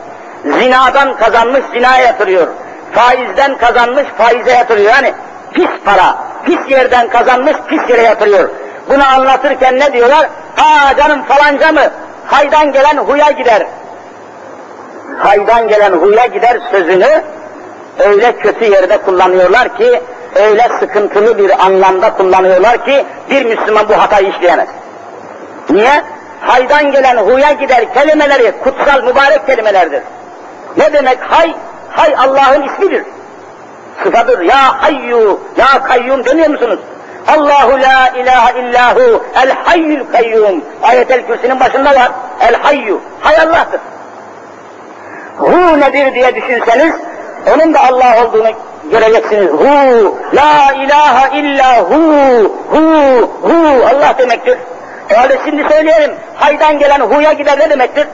[0.45, 2.47] Zinadan kazanmış zinaya yatırıyor.
[2.93, 4.93] Faizden kazanmış faize yatırıyor.
[4.93, 5.15] Yani
[5.53, 8.49] pis para, pis yerden kazanmış pis yere yatırıyor.
[8.89, 10.29] Bunu anlatırken ne diyorlar?
[10.59, 11.91] Aa canım falanca mı?
[12.27, 13.67] Haydan gelen huya gider.
[15.19, 17.23] haydan gelen huya gider sözünü
[17.99, 20.03] öyle kötü yerde kullanıyorlar ki,
[20.35, 24.69] öyle sıkıntılı bir anlamda kullanıyorlar ki bir Müslüman bu hatayı işleyemez.
[25.71, 26.03] Niye?
[26.41, 30.03] Haydan gelen huya gider kelimeleri kutsal mübarek kelimelerdir.
[30.77, 31.55] Ne demek hay?
[31.93, 33.05] Hay Allah'ın ismidir.
[34.05, 34.41] Sıfadır.
[34.41, 36.79] Ya hayyu, ya kayyum demiyor musunuz?
[37.29, 40.65] Allahu la ilahe illahu el hayyul kayyum.
[40.83, 42.11] Ayet-el kürsünün başında var.
[42.41, 43.01] El hayyu.
[43.21, 43.81] Hay Allah'tır.
[45.39, 46.95] Hu nedir diye düşünseniz,
[47.55, 48.51] onun da Allah olduğunu
[48.91, 49.49] göreceksiniz.
[49.51, 52.03] Hu, la ilahe illa hu,
[52.71, 52.83] hu,
[53.43, 54.59] hu Allah demektir.
[55.23, 58.07] Öyle şimdi söyleyelim, haydan gelen huya gider ne demektir?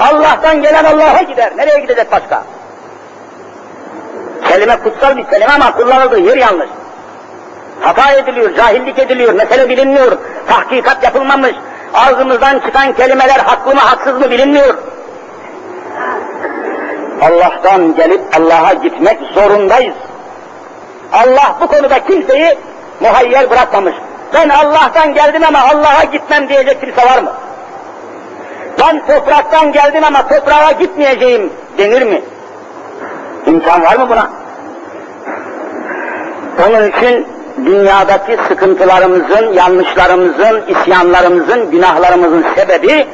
[0.00, 1.52] Allah'tan gelen Allah'a gider.
[1.56, 2.42] Nereye gidecek başka?
[4.54, 6.68] Kelime kutsal bir kelime ama kullanıldığı yer yanlış.
[7.80, 11.54] Hata ediliyor, cahillik ediliyor, mesele bilinmiyor, tahkikat yapılmamış,
[11.94, 14.74] ağzımızdan çıkan kelimeler haklı mı haksız mı bilinmiyor.
[17.22, 19.94] Allah'tan gelip Allah'a gitmek zorundayız.
[21.12, 22.58] Allah bu konuda kimseyi
[23.00, 23.94] muhayyer bırakmamış.
[24.34, 27.32] Ben Allah'tan geldim ama Allah'a gitmem diyecek kimse var mı?
[28.80, 32.22] Ben topraktan geldim ama toprağa gitmeyeceğim denir mi?
[33.46, 34.43] İmkan var mı buna?
[36.68, 37.26] Onun için
[37.64, 43.06] dünyadaki sıkıntılarımızın, yanlışlarımızın, isyanlarımızın, günahlarımızın sebebi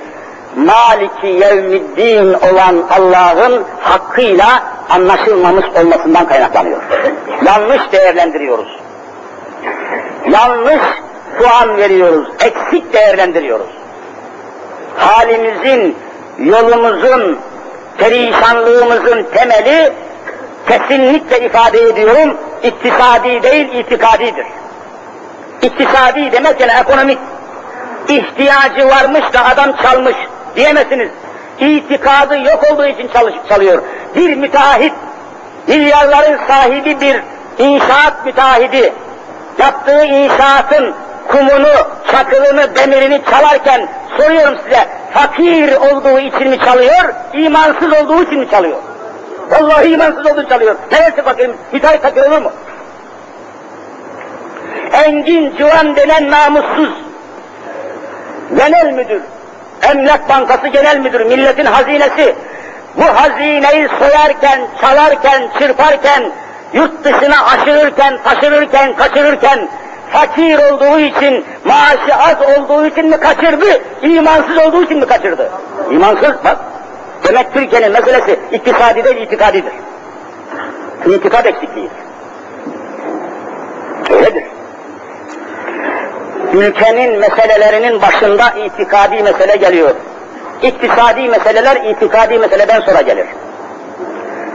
[0.57, 6.83] Maliki yevmiddin olan Allah'ın hakkıyla anlaşılmamış olmasından kaynaklanıyor.
[7.47, 8.79] Yanlış değerlendiriyoruz.
[10.31, 10.83] Yanlış
[11.39, 13.71] puan veriyoruz, eksik değerlendiriyoruz.
[14.97, 15.97] Halimizin,
[16.39, 17.39] yolumuzun,
[17.99, 19.93] perişanlığımızın temeli
[20.69, 24.47] kesinlikle ifade ediyorum, iktisadi değil itikadidir.
[25.63, 27.19] İktisadi demek yani ekonomik.
[28.09, 30.17] İhtiyacı varmış da adam çalmış
[30.57, 31.11] diyemezsiniz.
[31.59, 33.83] İtikadı yok olduğu için çalış, çalıyor.
[34.17, 34.93] Bir müteahhit,
[35.67, 37.21] milyarların sahibi bir
[37.59, 38.93] inşaat müteahhidi,
[39.59, 40.95] yaptığı inşaatın
[41.29, 41.73] kumunu,
[42.13, 43.89] çakılını, demirini çalarken
[44.19, 48.79] soruyorum size, fakir olduğu için mi çalıyor, imansız olduğu için mi çalıyor?
[49.51, 50.77] Vallahi imansız olduğu çalıyor.
[50.93, 51.51] Neresi fakir?
[51.73, 52.53] Müteahhit fakir olur mu?
[54.93, 57.11] Engin Civan denen namussuz
[58.57, 59.23] genel müdür,
[59.83, 62.35] Emlak Bankası Genel Müdürü, milletin hazinesi,
[62.97, 66.33] bu hazineyi soyarken, çalarken, çırparken,
[66.73, 69.69] yurt dışına aşırırken, taşırırken, kaçırırken,
[70.13, 75.51] fakir olduğu için, maaşı az olduğu için mi kaçırdı, imansız olduğu için mi kaçırdı?
[75.91, 76.59] İmansız bak.
[77.29, 79.73] Demek Türkiye'nin meselesi iktisadi değil, itikadidir.
[81.07, 81.89] İtikad eksikliği.
[84.11, 84.45] Öyledir
[86.55, 89.91] ülkenin meselelerinin başında itikadi mesele geliyor.
[90.63, 93.27] İktisadi meseleler itikadi meseleden sonra gelir.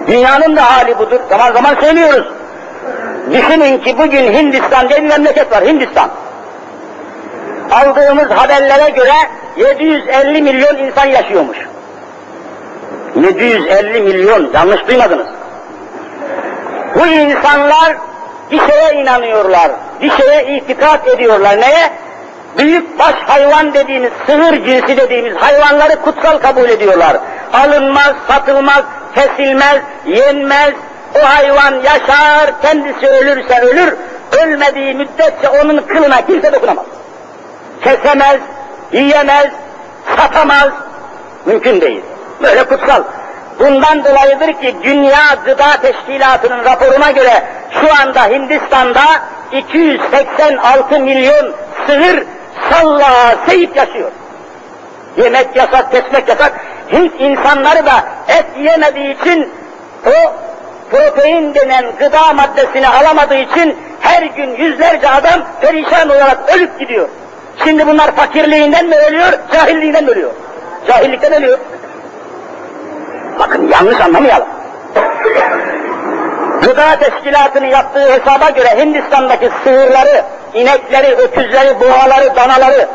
[0.08, 1.20] Dünyanın da hali budur.
[1.30, 2.28] Zaman zaman söylüyoruz.
[3.32, 6.10] Düşünün ki bugün Hindistan diye bir memleket var, Hindistan.
[7.72, 9.14] Aldığımız haberlere göre
[9.58, 11.58] 750 milyon insan yaşıyormuş.
[13.16, 15.28] 750 milyon, yanlış duymadınız.
[16.96, 17.98] Bu insanlar
[18.52, 21.62] bir şeye inanıyorlar, bir şeye itikat ediyorlar.
[21.62, 21.90] Neye?
[22.58, 27.18] Büyük baş hayvan dediğimiz, sığır cinsi dediğimiz hayvanları kutsal kabul ediyorlar.
[27.54, 28.84] Alınmaz, satılmaz,
[29.16, 30.74] kesilmez, yenmez.
[31.16, 33.96] O hayvan yaşar, kendisi ölürse ölür,
[34.44, 36.86] ölmediği müddetçe onun kılına kimse dokunamaz.
[37.84, 38.38] Kesemez,
[38.92, 39.48] yiyemez,
[40.18, 40.70] satamaz,
[41.46, 42.02] mümkün değil.
[42.44, 43.04] Böyle kutsal.
[43.60, 47.44] Bundan dolayıdır ki Dünya Gıda Teşkilatı'nın raporuna göre
[47.82, 49.04] şu anda Hindistan'da
[49.52, 51.54] 286 milyon
[51.88, 52.24] sığır
[52.70, 54.12] salla seyip yaşıyor.
[55.18, 56.54] Yemek yasak, kesmek yasak.
[56.92, 59.54] Hint insanları da et yemediği için
[60.06, 60.34] o
[60.92, 67.10] protein denen gıda maddesini alamadığı için her gün yüzlerce adam perişan olarak ölüp gidiyor.
[67.64, 70.32] Şimdi bunlar fakirliğinden mi ölüyor, cahilliğinden mi ölüyor?
[70.88, 71.58] Cahillikten ölüyor.
[73.40, 74.48] Bakın yanlış anlamayalım.
[76.62, 80.24] Gıda teşkilatının yaptığı hesaba göre Hindistan'daki sığırları,
[80.54, 82.88] inekleri, öküzleri, boğaları, danaları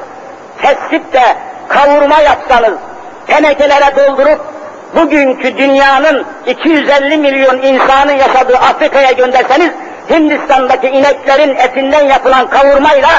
[0.63, 1.23] kesip de
[1.69, 2.75] kavurma yapsanız,
[3.27, 4.41] tenekelere doldurup
[4.97, 9.71] bugünkü dünyanın 250 milyon insanın yaşadığı Afrika'ya gönderseniz
[10.11, 13.11] Hindistan'daki ineklerin etinden yapılan kavurmayla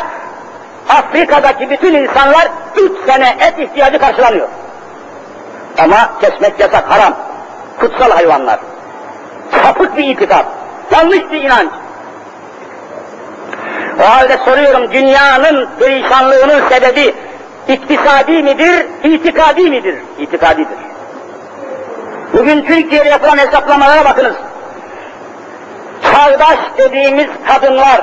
[0.89, 2.47] Afrika'daki bütün insanlar
[2.77, 4.47] 3 sene et ihtiyacı karşılanıyor.
[5.77, 7.13] Ama kesmek yasak, haram.
[7.79, 8.59] Kutsal hayvanlar.
[9.63, 10.45] Sapık bir itikat.
[10.91, 11.69] Yanlış bir inanç.
[13.99, 17.15] O halde soruyorum, dünyanın perişanlığının sebebi
[17.67, 19.95] iktisadi midir, itikadi midir?
[20.19, 20.77] İtikadidir.
[22.33, 24.35] Bugün Türkiye'de yapılan hesaplamalara bakınız.
[26.03, 28.01] Çağdaş dediğimiz kadınlar,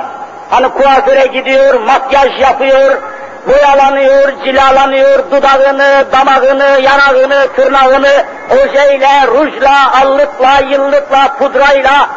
[0.49, 3.01] hani kuaföre gidiyor, makyaj yapıyor,
[3.47, 12.09] boyalanıyor, cilalanıyor, dudağını, damağını, yanağını, tırnağını ojeyle, rujla, allıkla, yıllıkla, pudrayla,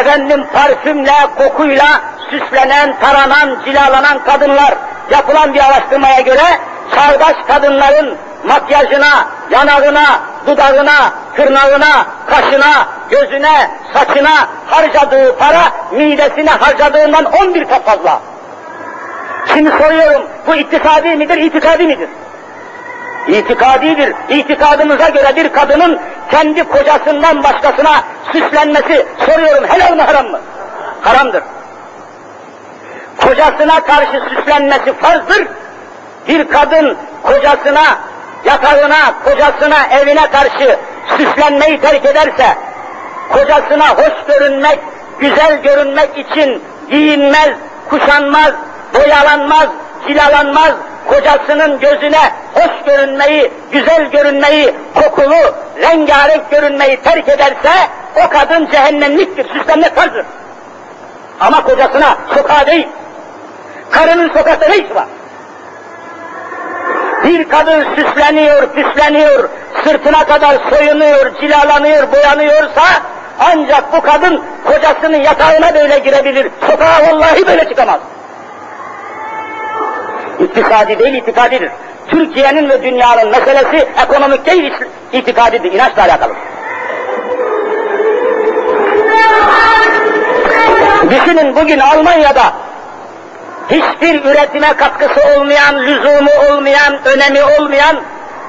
[0.00, 1.86] efendim parfümle, kokuyla
[2.30, 4.74] süslenen, taranan, cilalanan kadınlar
[5.10, 6.44] yapılan bir araştırmaya göre
[6.94, 17.84] çağdaş kadınların makyajına, yanağına, dudağına, tırnağına, kaşına, gözüne, saçına harcadığı para midesine harcadığından 11 kat
[17.84, 18.20] fazla.
[19.52, 22.08] Şimdi soruyorum, bu iktisadi midir, itikadi midir?
[23.28, 24.14] İtikadidir.
[24.28, 27.90] İtikadımıza göre bir kadının kendi kocasından başkasına
[28.32, 30.40] süslenmesi, soruyorum helal mı haram mı?
[31.02, 31.42] Haramdır.
[33.18, 35.48] Kocasına karşı süslenmesi farzdır.
[36.28, 37.98] Bir kadın kocasına,
[38.44, 40.78] yatağına, kocasına, evine karşı
[41.16, 42.56] süslenmeyi terk ederse,
[43.32, 44.78] kocasına hoş görünmek,
[45.18, 47.50] güzel görünmek için giyinmez,
[47.90, 48.52] kuşanmaz,
[48.94, 49.68] boyalanmaz,
[50.06, 50.72] cilalanmaz,
[51.08, 57.72] kocasının gözüne hoş görünmeyi, güzel görünmeyi, kokulu, rengarenk görünmeyi terk ederse,
[58.16, 60.26] o kadın cehennemliktir, süslenmek farzdır.
[61.40, 62.88] Ama kocasına sokağa değil,
[63.90, 65.06] karının sokakta ne işi var?
[67.24, 69.48] Bir kadın süsleniyor, püsleniyor,
[69.84, 72.84] sırtına kadar soyunuyor, cilalanıyor, boyanıyorsa,
[73.38, 77.98] ancak bu kadın kocasının yatağına böyle girebilir, sokağa vallahi böyle çıkamaz.
[80.40, 81.70] İktisadi değil, itikadidir.
[82.08, 84.72] Türkiye'nin ve dünyanın meselesi ekonomik değil,
[85.12, 86.32] itikadidir, inançla alakalı.
[91.10, 92.52] Düşünün bugün Almanya'da
[93.70, 97.96] hiçbir üretime katkısı olmayan, lüzumu olmayan, önemi olmayan,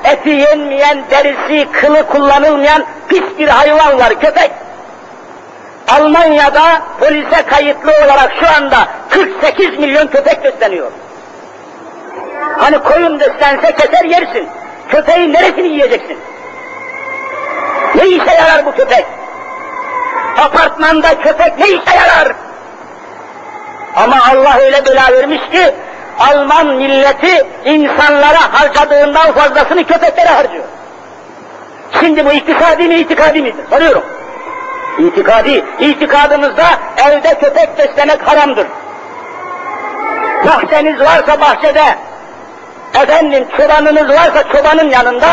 [0.03, 4.51] eti yenmeyen, derisi, kılı kullanılmayan pis bir hayvan var, köpek.
[5.87, 10.91] Almanya'da polise kayıtlı olarak şu anda 48 milyon köpek besleniyor.
[12.59, 14.47] Hani koyun beslense keser yersin.
[14.89, 16.17] Köpeğin neresini yiyeceksin?
[17.95, 19.05] Ne işe yarar bu köpek?
[20.37, 22.33] Apartmanda köpek ne işe yarar?
[23.95, 25.73] Ama Allah öyle bela vermiş ki
[26.19, 30.63] Alman milleti insanlara harcadığından fazlasını köpeklere harcıyor.
[31.99, 33.63] Şimdi bu iktisadi mi itikadi midir?
[33.69, 34.03] Soruyorum.
[34.99, 36.65] İtikadi, itikadımızda
[37.07, 38.67] evde köpek beslemek haramdır.
[40.45, 41.95] Bahçeniz varsa bahçede,
[42.95, 45.27] efendim çobanınız varsa çobanın yanında,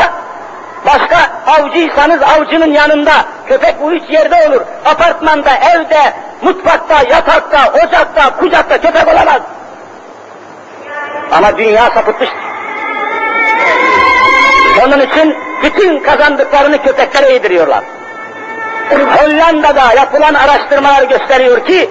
[0.87, 3.13] başka avcıysanız avcının yanında,
[3.49, 4.61] köpek bu üç yerde olur.
[4.85, 9.41] Apartmanda, evde, mutfakta, yatakta, ocakta, kucakta köpek olamaz.
[11.33, 12.47] Ama dünya sapıtmıştır.
[14.85, 17.85] Onun için bütün kazandıklarını köpeklere yediriyorlar.
[18.91, 21.91] Hollanda'da yapılan araştırmalar gösteriyor ki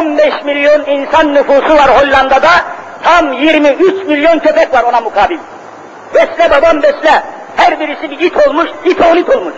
[0.00, 2.50] 15 milyon insan nüfusu var Hollanda'da,
[3.02, 5.38] tam 23 milyon köpek var ona mukabil.
[6.14, 7.22] Besle babam besle,
[7.56, 9.54] her birisi bir it olmuş, it oğul it olmuş.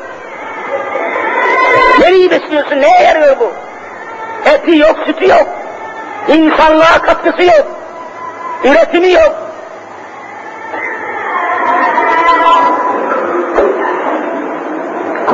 [2.00, 3.52] Nereyi besliyorsun, neye yarıyor bu?
[4.50, 5.46] Eti yok, sütü yok.
[6.28, 7.66] İnsanlığa katkısı yok.
[8.64, 9.32] Üretimi yok.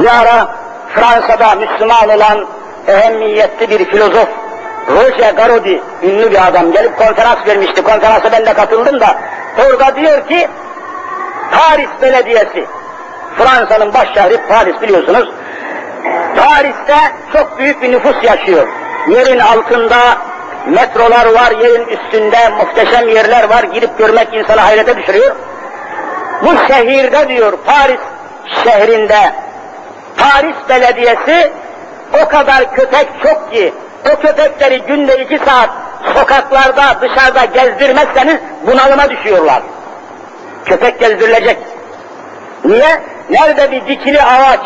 [0.00, 0.48] Bir ara
[0.94, 2.46] Fransa'da Müslüman olan
[2.88, 4.28] ehemmiyetli bir filozof
[4.88, 7.82] Roger Garodi, ünlü bir adam gelip konferans vermişti.
[7.82, 9.16] Konferansa ben de katıldım da
[9.66, 10.48] orada diyor ki
[11.50, 12.66] Paris Belediyesi,
[13.36, 15.30] Fransa'nın baş şehri Paris biliyorsunuz.
[16.36, 16.96] Paris'te
[17.32, 18.68] çok büyük bir nüfus yaşıyor.
[19.08, 19.96] Yerin altında
[20.66, 25.36] metrolar var, yerin üstünde muhteşem yerler var, gidip görmek insanı hayrete düşürüyor.
[26.42, 28.00] Bu şehirde diyor, Paris
[28.64, 29.32] şehrinde,
[30.16, 31.52] Paris Belediyesi
[32.24, 33.74] o kadar köpek çok ki,
[34.12, 35.70] o köpekleri günde iki saat
[36.14, 38.36] sokaklarda, dışarıda gezdirmezseniz
[38.66, 39.62] bunalıma düşüyorlar.
[40.64, 41.58] Köpek gezdirilecek.
[42.64, 43.00] Niye?
[43.30, 44.60] Nerede bir dikili ağaç,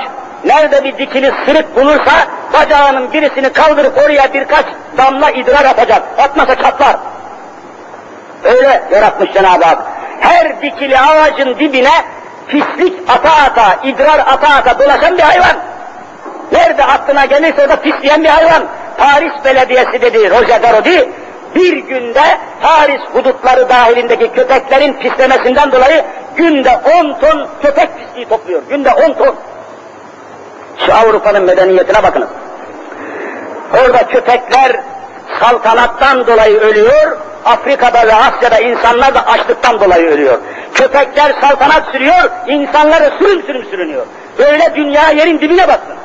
[0.44, 2.12] nerede bir dikili sırık bulursa
[2.52, 4.66] bacağının birisini kaldırıp oraya birkaç
[4.98, 6.02] damla idrar atacak.
[6.18, 6.96] Atmasa çatlar.
[8.44, 9.78] Öyle yaratmış Cenab-ı Hak.
[10.20, 12.04] Her dikili ağacın dibine
[12.48, 15.56] pislik ata ata, idrar ata ata dolaşan bir hayvan.
[16.52, 18.62] Nerede aklına gelirse orada pisleyen bir hayvan.
[18.98, 21.08] Paris Belediyesi dedi Roger Garodi,
[21.54, 26.04] bir günde Paris hudutları dahilindeki köpeklerin pislemesinden dolayı
[26.36, 28.62] günde 10 ton köpek pisliği topluyor.
[28.68, 29.34] Günde 10 ton.
[30.86, 32.28] Şu Avrupa'nın medeniyetine bakınız.
[33.72, 34.80] Orada köpekler
[35.40, 40.38] saltanattan dolayı ölüyor, Afrika'da ve Asya'da insanlar da açlıktan dolayı ölüyor.
[40.74, 44.06] Köpekler saltanat sürüyor, insanlar da sürüm sürüm sürünüyor.
[44.38, 45.96] Böyle dünya yerin dibine batsın.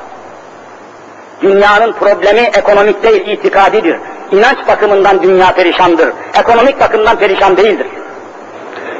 [1.44, 3.96] Dünyanın problemi ekonomik değil, itikadidir.
[4.32, 6.12] İnanç bakımından dünya perişandır.
[6.40, 7.86] Ekonomik bakımdan perişan değildir.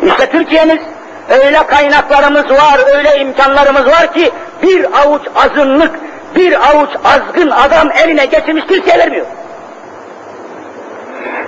[0.07, 0.79] İşte Türkiye'miz
[1.29, 4.31] öyle kaynaklarımız var, öyle imkanlarımız var ki
[4.63, 5.91] bir avuç azınlık,
[6.37, 9.27] bir avuç azgın adam eline geçirmiş Türkiye vermiyor.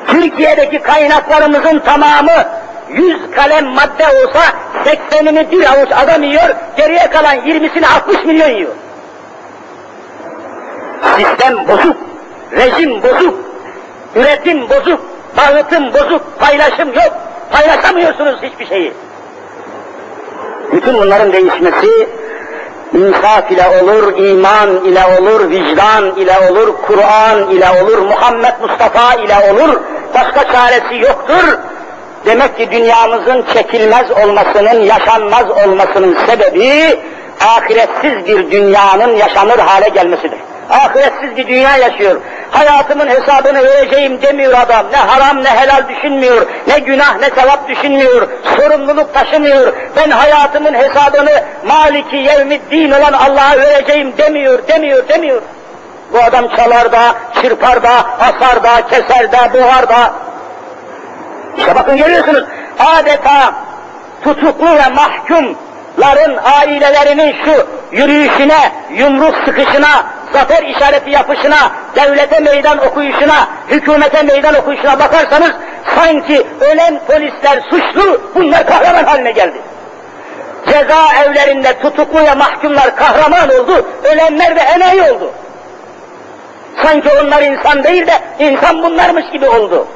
[0.07, 2.45] Türkiye'deki kaynaklarımızın tamamı
[2.89, 4.43] yüz kalem madde olsa
[4.85, 8.73] 80'ini bir avuç adam yiyor, geriye kalan 20'sini 60 milyon yiyor.
[11.03, 11.97] Sistem bozuk,
[12.53, 13.35] rejim bozuk,
[14.15, 15.01] üretim bozuk,
[15.37, 17.13] dağıtım bozuk, paylaşım yok,
[17.53, 18.93] paylaşamıyorsunuz hiçbir şeyi.
[20.73, 22.09] Bütün bunların değişmesi
[22.95, 29.53] insaf ile olur, iman ile olur, vicdan ile olur, Kur'an ile olur, Muhammed Mustafa ile
[29.53, 29.81] olur,
[30.15, 31.59] başka çaresi yoktur.
[32.27, 37.01] Demek ki dünyamızın çekilmez olmasının, yaşanmaz olmasının sebebi
[37.41, 40.39] ahiretsiz bir dünyanın yaşanır hale gelmesidir.
[40.71, 42.21] Ahiretsiz bir dünya yaşıyor.
[42.51, 44.87] Hayatımın hesabını vereceğim demiyor adam.
[44.93, 46.47] Ne haram ne helal düşünmüyor.
[46.69, 48.29] Ne günah ne sevap düşünmüyor.
[48.57, 49.73] Sorumluluk taşımıyor.
[49.97, 55.43] Ben hayatımın hesabını Maliki Yevmiddin olan Allah'a vereceğim demiyor, demiyor, demiyor.
[56.13, 57.91] Bu adam çalar da, çırpar da,
[58.21, 60.13] asar da, keser de, boğar da.
[61.57, 62.45] İşte bakın görüyorsunuz.
[62.79, 63.55] Adeta
[64.25, 64.89] tutuklu ve
[65.97, 74.99] mahkumların ailelerinin şu yürüyüşüne, yumruk sıkışına, zafer işareti yapışına, devlete meydan okuyuşuna, hükümete meydan okuyuşuna
[74.99, 75.53] bakarsanız
[75.97, 79.63] sanki ölen polisler suçlu, bunlar kahraman haline geldi.
[80.67, 85.33] Ceza evlerinde tutuklu ve mahkumlar kahraman oldu, ölenler de enayi oldu.
[86.83, 89.87] Sanki onlar insan değil de insan bunlarmış gibi oldu.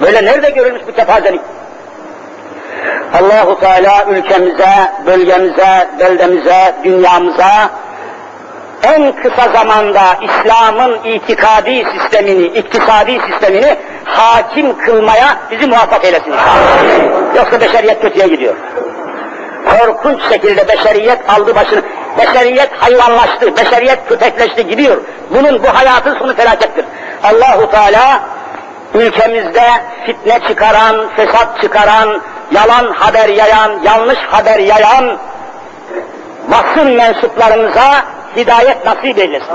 [0.00, 1.40] Böyle nerede görülmüş bu kepazelik?
[3.14, 7.70] Allahu Teala ülkemize, bölgemize, beldemize, dünyamıza
[8.82, 16.34] en kısa zamanda İslam'ın itikadi sistemini, iktisadi sistemini hakim kılmaya bizi muvaffak eylesin.
[17.36, 18.54] Yoksa beşeriyet kötüye gidiyor.
[19.70, 21.82] Korkunç şekilde beşeriyet aldı başını.
[22.18, 24.96] Beşeriyet hayvanlaştı, beşeriyet köpekleşti gidiyor.
[25.30, 26.84] Bunun bu hayatın sonu felakettir.
[27.24, 28.20] Allahu Teala
[28.94, 29.64] ülkemizde
[30.06, 32.22] fitne çıkaran, fesat çıkaran,
[32.52, 35.18] yalan haber yayan, yanlış haber yayan
[36.50, 38.04] basın mensuplarımıza
[38.36, 39.54] hidayet nasip eylesin.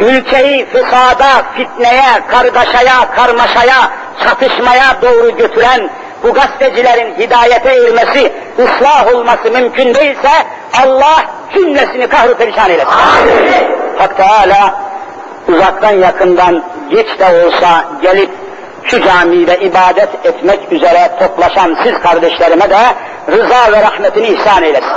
[0.00, 3.90] Ülkeyi fesada, fitneye, kargaşaya, karmaşaya,
[4.24, 5.90] çatışmaya doğru götüren
[6.22, 10.30] bu gazetecilerin hidayete ermesi, ıslah olması mümkün değilse
[10.84, 11.24] Allah
[11.54, 12.90] cümlesini kahru perişan eylesin.
[13.98, 14.74] Hak Teala
[15.48, 18.30] uzaktan yakından geç de olsa gelip
[18.86, 22.78] şu camide ibadet etmek üzere toplaşan siz kardeşlerime de
[23.30, 24.92] rıza ve rahmetini ihsan eylesin.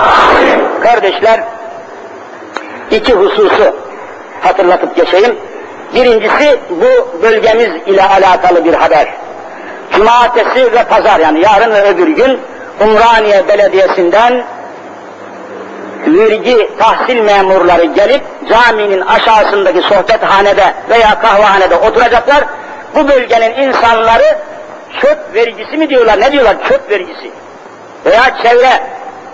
[0.84, 1.44] Kardeşler,
[2.92, 3.76] iki hususu
[4.42, 5.36] hatırlatıp geçeyim.
[5.96, 9.08] Birincisi bu bölgemiz ile alakalı bir haber.
[9.92, 12.40] Cumartesi ve pazar yani yarın ve öbür gün
[12.82, 14.44] Umraniye Belediyesi'nden
[16.08, 22.44] vergi tahsil memurları gelip caminin aşağısındaki sohbethanede veya kahvehanede oturacaklar.
[22.96, 24.38] Bu bölgenin insanları
[25.02, 27.32] çöp vergisi mi diyorlar, ne diyorlar çöp vergisi
[28.06, 28.84] veya çevre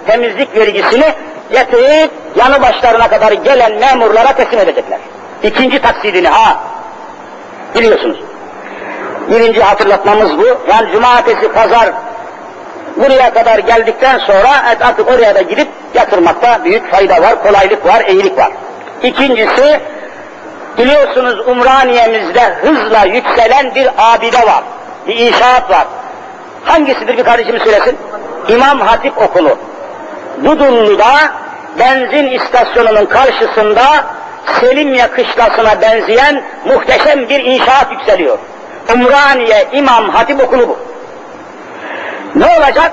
[0.07, 1.13] temizlik vergisini
[1.51, 4.99] getirip yanı başlarına kadar gelen memurlara teslim edecekler.
[5.43, 6.59] İkinci taksidini ha
[7.75, 8.19] biliyorsunuz.
[9.29, 10.45] Birinci hatırlatmamız bu.
[10.69, 11.93] Yani cumartesi, pazar
[12.97, 14.49] buraya kadar geldikten sonra
[14.81, 18.51] artık oraya da gidip yatırmakta büyük fayda var, kolaylık var, iyilik var.
[19.03, 19.81] İkincisi,
[20.77, 24.63] biliyorsunuz Umraniye'mizde hızla yükselen bir abide var,
[25.07, 25.87] bir inşaat var.
[26.65, 27.97] Hangisidir bir kardeşim söylesin?
[28.47, 29.57] İmam Hatip Okulu.
[30.43, 31.33] Dudullu'da
[31.79, 34.05] benzin istasyonunun karşısında
[34.59, 38.37] Selimiye kışlasına benzeyen muhteşem bir inşaat yükseliyor.
[38.93, 40.77] Umraniye İmam Hatip Okulu bu.
[42.35, 42.91] Ne olacak?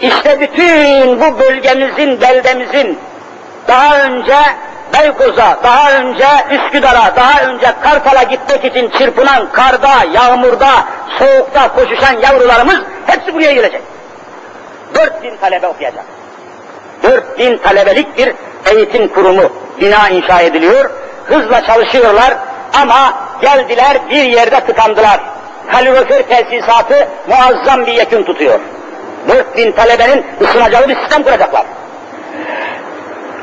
[0.00, 2.98] İşte bütün bu bölgemizin, beldemizin
[3.68, 4.36] daha önce
[4.92, 10.70] Beykoz'a, daha önce Üsküdar'a, daha önce Kartal'a gitmek için çırpınan karda, yağmurda,
[11.18, 13.82] soğukta koşuşan yavrularımız hepsi buraya gelecek.
[14.94, 16.04] 4000 talebe okuyacak.
[17.02, 18.34] 4000 talebelik bir
[18.74, 20.90] eğitim kurumu bina inşa ediliyor.
[21.24, 22.36] Hızla çalışıyorlar
[22.80, 25.20] ama geldiler bir yerde tıkandılar.
[25.72, 28.60] Kalorifer tesisatı muazzam bir yekün tutuyor.
[29.28, 31.64] 4000 talebenin ısınacağı bir sistem kuracaklar.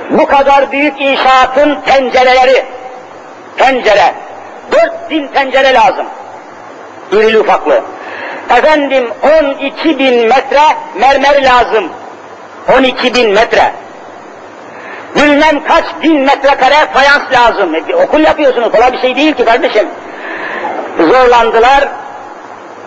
[0.09, 2.65] Bu kadar büyük inşaatın pencereleri,
[3.57, 4.13] pencere,
[4.71, 6.05] 4000 pencere lazım.
[7.11, 7.81] İrili ufaklı.
[8.49, 9.09] Efendim
[9.41, 10.61] 12 bin metre
[10.99, 11.89] mermer lazım.
[12.77, 13.71] 12 bin metre.
[15.15, 17.75] Bilmem kaç bin metrekare fayans lazım.
[17.75, 19.87] E, okul yapıyorsunuz, kolay bir şey değil ki kardeşim.
[20.99, 21.87] Zorlandılar,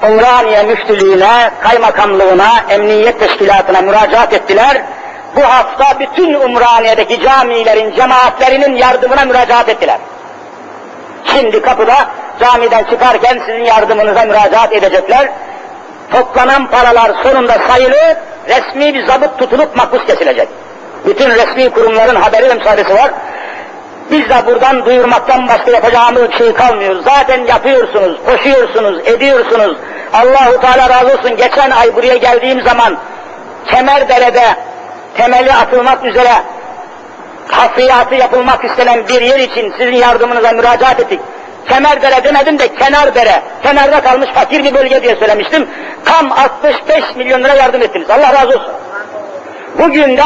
[0.03, 4.83] Umraniye Müftülüğüne, Kaymakamlığına, Emniyet Teşkilatı'na müracaat ettiler.
[5.39, 9.99] Bu hafta bütün Umraniye'deki camilerin, cemaatlerinin yardımına müracaat ettiler.
[11.25, 11.95] Şimdi kapıda
[12.41, 15.29] camiden çıkarken sizin yardımınıza müracaat edecekler.
[16.11, 18.17] Toplanan paralar sonunda sayılı,
[18.49, 20.49] resmi bir zabıt tutulup makbuz kesilecek.
[21.07, 23.11] Bütün resmi kurumların haberi ve var.
[24.11, 26.97] Biz de buradan duyurmaktan başka yapacağımız şey kalmıyor.
[27.05, 29.77] Zaten yapıyorsunuz, koşuyorsunuz, ediyorsunuz.
[30.13, 31.37] Allahu Teala razı olsun.
[31.37, 32.99] Geçen ay buraya geldiğim zaman
[33.67, 34.68] Kemerdere'de
[35.19, 36.33] temeli atılmak üzere
[37.49, 41.21] hafriyatı yapılmak istenen bir yer için sizin yardımınıza müracaat ettik.
[41.69, 45.69] Kemerdere demedim de Kenardere, kenarda kalmış fakir bir bölge diye söylemiştim.
[46.05, 48.11] Tam 65 milyon lira yardım ettiniz.
[48.11, 48.73] Allah razı olsun.
[49.79, 50.23] Bugün de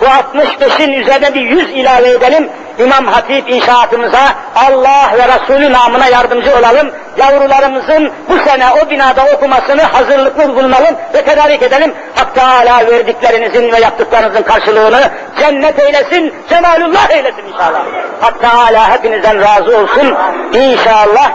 [0.00, 2.48] bu 65'in üzerine bir 100 ilave edelim.
[2.78, 4.20] İmam Hatip inşaatımıza
[4.56, 6.90] Allah ve Resulü namına yardımcı olalım.
[7.16, 11.94] Yavrularımızın bu sene o binada okumasını hazırlıklı bulunalım ve tedarik edelim.
[12.14, 17.84] Hak Teala verdiklerinizin ve yaptıklarınızın karşılığını cennet eylesin, cemalullah eylesin inşallah.
[18.20, 20.14] Hak Teala hepinizden razı olsun.
[20.52, 21.30] İnşallah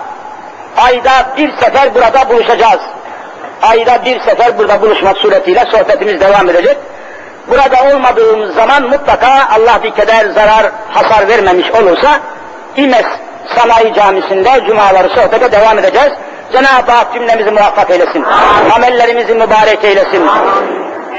[0.78, 2.82] ayda bir sefer burada buluşacağız.
[3.62, 6.78] Ayda bir sefer burada buluşmak suretiyle sohbetimiz devam edecek.
[7.50, 12.20] Burada olmadığımız zaman mutlaka Allah bir keder, zarar, hasar vermemiş olursa
[12.76, 13.06] İmes
[13.56, 16.12] Sanayi Camisi'nde cumaları sohbete devam edeceğiz.
[16.54, 18.26] Cenab-ı Hak cümlemizi muvaffak eylesin.
[18.76, 20.28] Amellerimizi mübarek eylesin.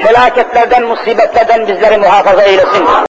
[0.03, 2.87] Felaketlerden, musibetlerden bizleri muhafaza eylesin.